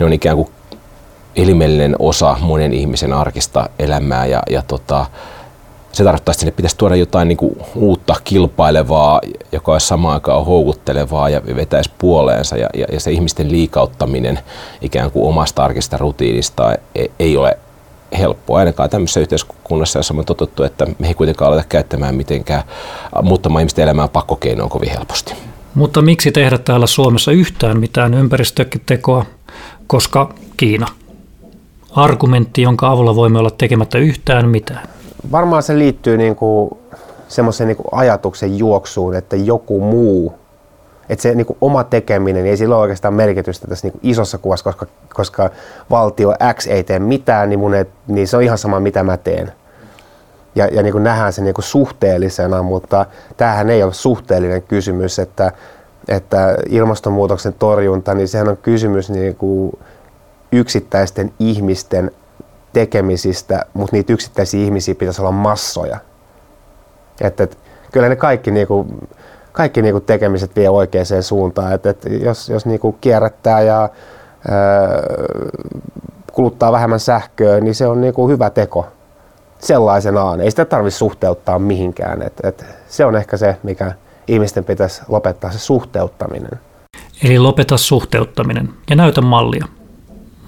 [0.00, 0.48] Ne on ikään kuin
[1.36, 5.06] elimellinen osa monen ihmisen arkista elämää ja, ja tota,
[5.96, 9.20] se tarkoittaa, että sinne pitäisi tuoda jotain niin kuin uutta kilpailevaa,
[9.52, 12.56] joka olisi samaan aikaan houkuttelevaa ja vetäisi puoleensa.
[12.56, 14.38] Ja, ja, ja se ihmisten liikauttaminen
[14.80, 17.58] ikään kuin omasta arkista rutiinista ei, ei ole
[18.18, 22.62] helppoa, ainakaan tämmöisessä yhteiskunnassa, jossa on totuttu, että me ei kuitenkaan aleta käyttämään mitenkään
[23.22, 25.34] muuttamaan ihmisten elämää pakkokeinoon kovin helposti.
[25.74, 29.26] Mutta miksi tehdä täällä Suomessa yhtään mitään ympäristötekoa,
[29.86, 30.86] koska Kiina?
[31.90, 34.88] Argumentti, jonka avulla voimme olla tekemättä yhtään mitään
[35.32, 36.70] varmaan se liittyy niin kuin
[37.28, 40.34] semmoisen niin ajatuksen juoksuun, että joku muu,
[41.08, 44.10] että se niin kuin oma tekeminen, niin ei sillä ole oikeastaan merkitystä tässä niin kuin
[44.10, 45.50] isossa kuvassa, koska, koska
[45.90, 49.16] valtio X ei tee mitään, niin, mun ei, niin se on ihan sama mitä mä
[49.16, 49.52] teen.
[50.54, 53.06] Ja, ja niin kuin nähdään se niin kuin suhteellisena, mutta
[53.36, 55.52] tämähän ei ole suhteellinen kysymys, että,
[56.08, 59.78] että ilmastonmuutoksen torjunta, niin sehän on kysymys niin kuin
[60.52, 62.10] yksittäisten ihmisten
[62.74, 65.98] tekemisistä, mutta niitä yksittäisiä ihmisiä pitäisi olla massoja.
[67.20, 67.58] Että, et,
[67.92, 68.86] kyllä ne kaikki, niinku,
[69.52, 71.72] kaikki niinku tekemiset vie oikeaan suuntaan.
[71.72, 73.88] Et, et, jos jos niinku kierrättää ja ää,
[76.32, 78.86] kuluttaa vähemmän sähköä, niin se on niinku hyvä teko
[79.58, 80.40] sellaisenaan.
[80.40, 82.22] Ei sitä tarvitse suhteuttaa mihinkään.
[82.22, 83.92] Et, et, se on ehkä se, mikä
[84.28, 86.60] ihmisten pitäisi lopettaa, se suhteuttaminen.
[87.24, 89.66] Eli lopeta suhteuttaminen ja näytä mallia.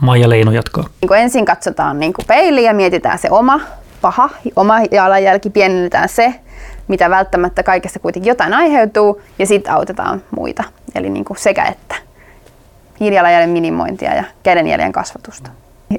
[0.00, 0.84] Maija Leino jatkaa.
[1.00, 3.60] Niin kuin ensin katsotaan niin kuin peiliin ja mietitään se oma
[4.00, 6.34] paha, oma jalanjälki, pienennetään se.
[6.88, 10.64] mitä välttämättä kaikessa kuitenkin jotain aiheutuu, ja sitten autetaan muita.
[10.94, 11.94] Eli niin kuin sekä että
[13.00, 15.50] hiilijalanjäljen minimointia ja kädenjäljen kasvatusta.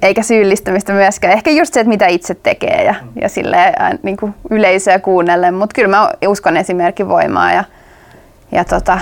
[0.01, 1.33] Eikä syyllistämistä myöskään.
[1.33, 3.57] Ehkä just se, että mitä itse tekee ja, ja sille
[4.03, 5.53] niin kuin yleisöä kuunnellen.
[5.53, 7.63] Mutta kyllä mä uskon esimerkin voimaa ja,
[8.51, 8.99] ja tota,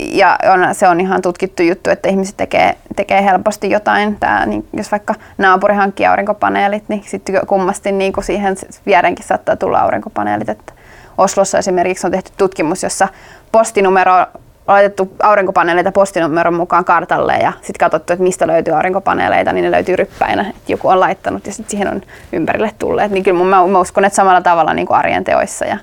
[0.00, 4.16] ja, on, se on ihan tutkittu juttu, että ihmiset tekee, tekee helposti jotain.
[4.20, 8.56] Tää, niin, jos vaikka naapuri hankkii aurinkopaneelit, niin sitten kummasti niin kuin siihen
[8.86, 10.48] vierenkin saattaa tulla aurinkopaneelit.
[10.48, 10.72] Että
[11.18, 13.08] Oslossa esimerkiksi on tehty tutkimus, jossa
[13.52, 14.26] postinumero on
[14.66, 19.96] laitettu aurinkopaneeleita postinumeron mukaan kartalle ja sitten katsottu, että mistä löytyy aurinkopaneeleita, niin ne löytyy
[19.96, 22.02] ryppäinä, että joku on laittanut ja sitten siihen on
[22.32, 23.12] ympärille tulleet.
[23.12, 25.78] Niin kyllä mä, mä uskon, että samalla tavalla niin kuin arjen teoissa ja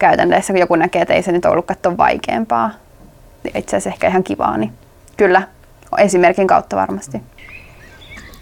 [0.00, 2.70] käytännössä, kun joku näkee, että ei se nyt ollut katsoa vaikeampaa,
[3.54, 4.72] itse asiassa ehkä ihan kivaa, niin
[5.16, 5.42] kyllä
[5.98, 7.18] esimerkin kautta varmasti.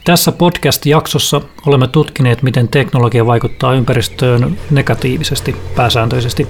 [0.04, 6.48] Tässä podcast-jaksossa olemme tutkineet, miten teknologia vaikuttaa ympäristöön negatiivisesti pääsääntöisesti,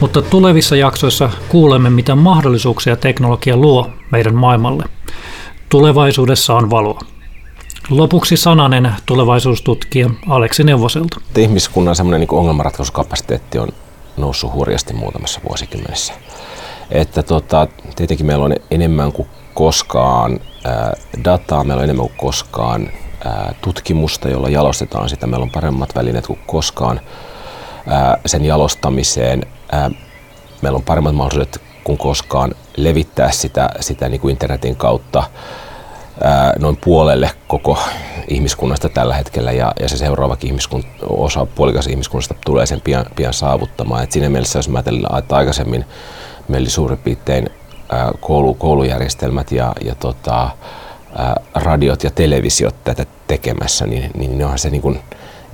[0.00, 4.84] mutta tulevissa jaksoissa kuulemme, mitä mahdollisuuksia teknologia luo meidän maailmalle.
[5.68, 7.00] Tulevaisuudessa on valoa.
[7.90, 11.20] Lopuksi sananen tulevaisuustutkija Aleksi Neuvoselta.
[11.36, 13.68] Ihmiskunnan semmoinen niin ongelmanratkaisukapasiteetti on
[14.16, 16.12] noussut hurjasti muutamassa vuosikymmenessä.
[16.90, 20.92] Että tota, tietenkin meillä on enemmän kuin koskaan ää,
[21.24, 22.90] dataa, meillä on enemmän kuin koskaan
[23.24, 25.26] ää, tutkimusta, jolla jalostetaan sitä.
[25.26, 27.00] Meillä on paremmat välineet kuin koskaan
[27.86, 29.46] ää, sen jalostamiseen.
[29.72, 29.90] Ää,
[30.62, 35.22] meillä on paremmat mahdollisuudet kuin koskaan levittää sitä, sitä niin kuin internetin kautta
[36.58, 37.78] noin puolelle koko
[38.28, 43.34] ihmiskunnasta tällä hetkellä ja, ja se seuraavakin ihmiskun, osa puolikas ihmiskunnasta tulee sen pian, pian
[43.34, 44.04] saavuttamaan.
[44.04, 45.84] Et siinä mielessä, jos mä ajattelin, että aikaisemmin
[46.48, 47.50] meillä oli suurin piirtein
[48.20, 50.50] koulu, koulujärjestelmät ja, ja tota,
[51.54, 55.00] radiot ja televisiot tätä tekemässä, niin, niin ne onhan se niin kuin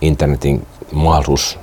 [0.01, 1.59] internetin mahdollisuus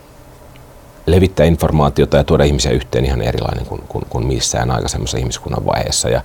[1.06, 6.10] levittää informaatiota ja tuoda ihmisiä yhteen ihan erilainen kuin, kuin, kuin missään aikaisemmassa ihmiskunnan vaiheessa.
[6.10, 6.22] Ja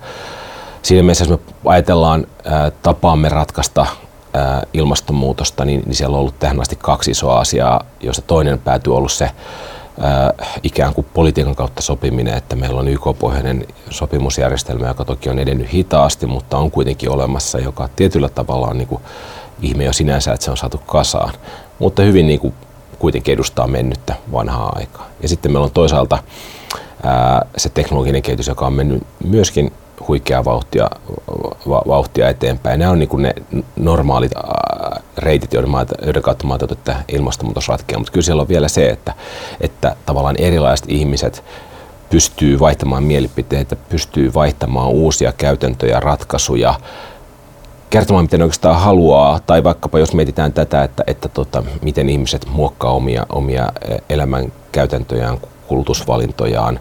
[0.81, 2.27] siinä mielessä, jos me ajatellaan
[2.81, 3.85] tapaamme ratkaista
[4.73, 9.11] ilmastonmuutosta, niin, niin siellä on ollut tähän asti kaksi isoa asiaa, joista toinen päätyy ollut
[9.11, 9.31] se
[10.01, 15.73] ää, ikään kuin politiikan kautta sopiminen, että meillä on YK-pohjainen sopimusjärjestelmä, joka toki on edennyt
[15.73, 19.01] hitaasti, mutta on kuitenkin olemassa, joka tietyllä tavalla on niin kuin
[19.61, 21.33] ihme jo sinänsä, että se on saatu kasaan,
[21.79, 22.53] mutta hyvin niin kuin
[22.99, 25.07] kuitenkin edustaa mennyttä vanhaa aikaa.
[25.21, 26.17] Ja sitten meillä on toisaalta
[27.03, 29.71] ää, se teknologinen kehitys, joka on mennyt myöskin
[30.07, 30.89] huikeaa vauhtia,
[31.69, 32.79] va, vauhtia eteenpäin.
[32.79, 33.33] Nämä on niin ne
[33.75, 37.99] normaalit ää, reitit, joiden, maata, joiden kautta mä että ilmastonmuutos ratkeaa.
[37.99, 39.13] Mutta kyllä siellä on vielä se, että,
[39.61, 41.43] että tavallaan erilaiset ihmiset
[42.09, 46.73] pystyy vaihtamaan mielipiteitä, pystyy vaihtamaan uusia käytäntöjä, ratkaisuja,
[47.89, 52.91] kertomaan, miten oikeastaan haluaa, tai vaikkapa jos mietitään tätä, että, että tota, miten ihmiset muokkaa
[52.91, 53.71] omia, omia
[54.09, 55.37] elämän käytäntöjään,
[55.69, 56.79] kulutusvalintojaan,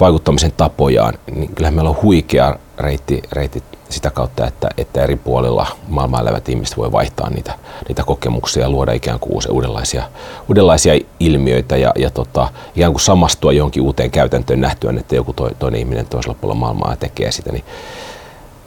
[0.00, 5.66] vaikuttamisen tapojaan, niin kyllähän meillä on huikea reitti, reitti sitä kautta, että, että eri puolilla
[5.88, 7.54] maailmaa elävät ihmiset voi vaihtaa niitä,
[7.88, 10.02] niitä kokemuksia ja luoda ikään kuin uusia, uudenlaisia,
[10.48, 15.80] uudenlaisia ilmiöitä ja, ja tota, ikään kuin samastua johonkin uuteen käytäntöön nähtyään, että joku toinen
[15.80, 17.52] ihminen toisella puolella maailmaa tekee sitä.
[17.52, 17.64] Niin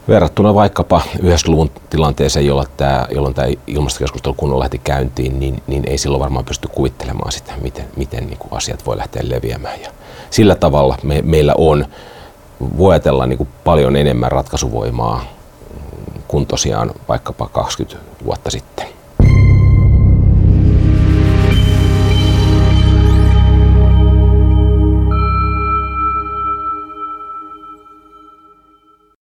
[0.08, 5.98] verrattuna vaikkapa 90-luvun tilanteeseen, jolloin tämä, jolloin tämä ilmastokeskustelu kunnolla lähti käyntiin, niin, niin ei
[5.98, 9.80] silloin varmaan pysty kuvittelemaan sitä, miten, miten niin kuin asiat voi lähteä leviämään.
[9.82, 9.90] Ja
[10.30, 11.86] sillä tavalla me, meillä on,
[12.78, 15.24] voi ajatella niin kuin paljon enemmän ratkaisuvoimaa
[16.28, 18.86] kuin tosiaan vaikkapa 20 vuotta sitten.